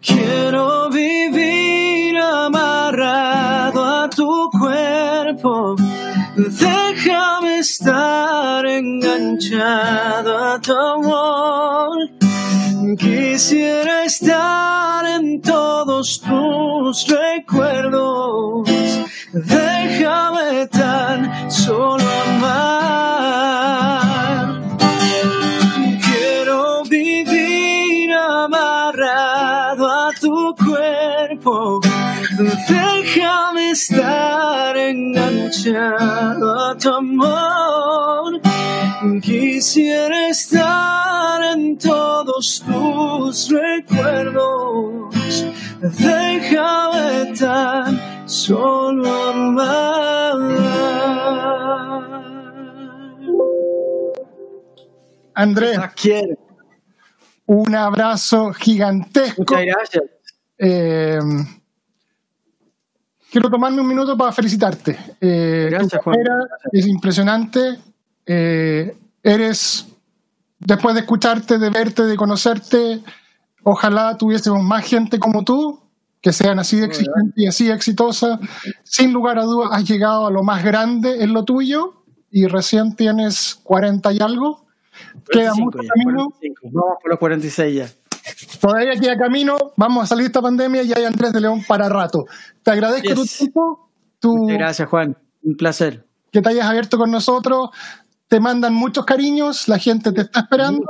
[0.00, 1.45] Quiero vivir
[5.46, 5.76] cuerpo.
[6.36, 11.96] Déjame estar enganchado a tu amor.
[12.98, 18.68] Quisiera estar en todos tus recuerdos.
[19.32, 22.05] Déjame tan solo
[35.74, 38.40] a tu amor.
[39.20, 45.14] Quisiera estar en todos tus recuerdos.
[45.80, 50.36] Déjame tan solo amar.
[55.34, 55.78] Andrés,
[57.46, 59.44] un abrazo gigantesco.
[59.46, 60.04] Muchas gracias.
[60.58, 61.18] Eh,
[63.36, 64.96] quiero tomarme un minuto para felicitarte.
[65.20, 66.16] Eh, Gracias, Juan.
[66.72, 67.78] Es impresionante.
[68.24, 69.86] Eh, eres,
[70.58, 73.02] después de escucharte, de verte, de conocerte,
[73.62, 75.78] ojalá tuviésemos más gente como tú,
[76.22, 78.40] que sean así de exigentes y así exitosa.
[78.84, 82.96] Sin lugar a dudas, has llegado a lo más grande en lo tuyo y recién
[82.96, 84.64] tienes 40 y algo.
[85.30, 86.32] Queda mucho camino.
[86.62, 87.86] Vamos por los 46 ya.
[88.60, 91.88] Todavía queda camino, vamos a salir de esta pandemia y hay Andrés de León para
[91.88, 92.26] rato.
[92.62, 93.90] Te agradezco tu tiempo.
[94.48, 95.16] gracias, Juan.
[95.42, 96.04] Un placer.
[96.32, 97.70] Que te hayas abierto con nosotros.
[98.28, 100.84] Te mandan muchos cariños, la gente te está esperando.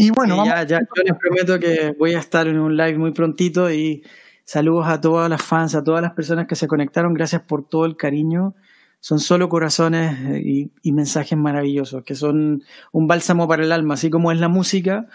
[0.00, 3.12] Y bueno, ya, ya, yo les prometo que voy a estar en un live muy
[3.12, 4.04] prontito y
[4.44, 7.12] saludos a todas las fans, a todas las personas que se conectaron.
[7.12, 8.54] Gracias por todo el cariño.
[9.00, 12.62] Son solo corazones eh, y, mensajes maravillosos, que son
[12.92, 15.06] un bálsamo para el alma, así como es la música,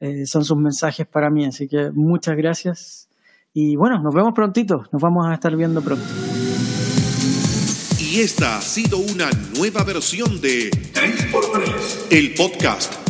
[0.00, 1.44] eh, son sus mensajes para mí.
[1.44, 3.08] Así que muchas gracias.
[3.52, 6.04] Y bueno, nos vemos prontito, nos vamos a estar viendo pronto.
[7.98, 13.09] Y esta ha sido una nueva versión de 3x3, el podcast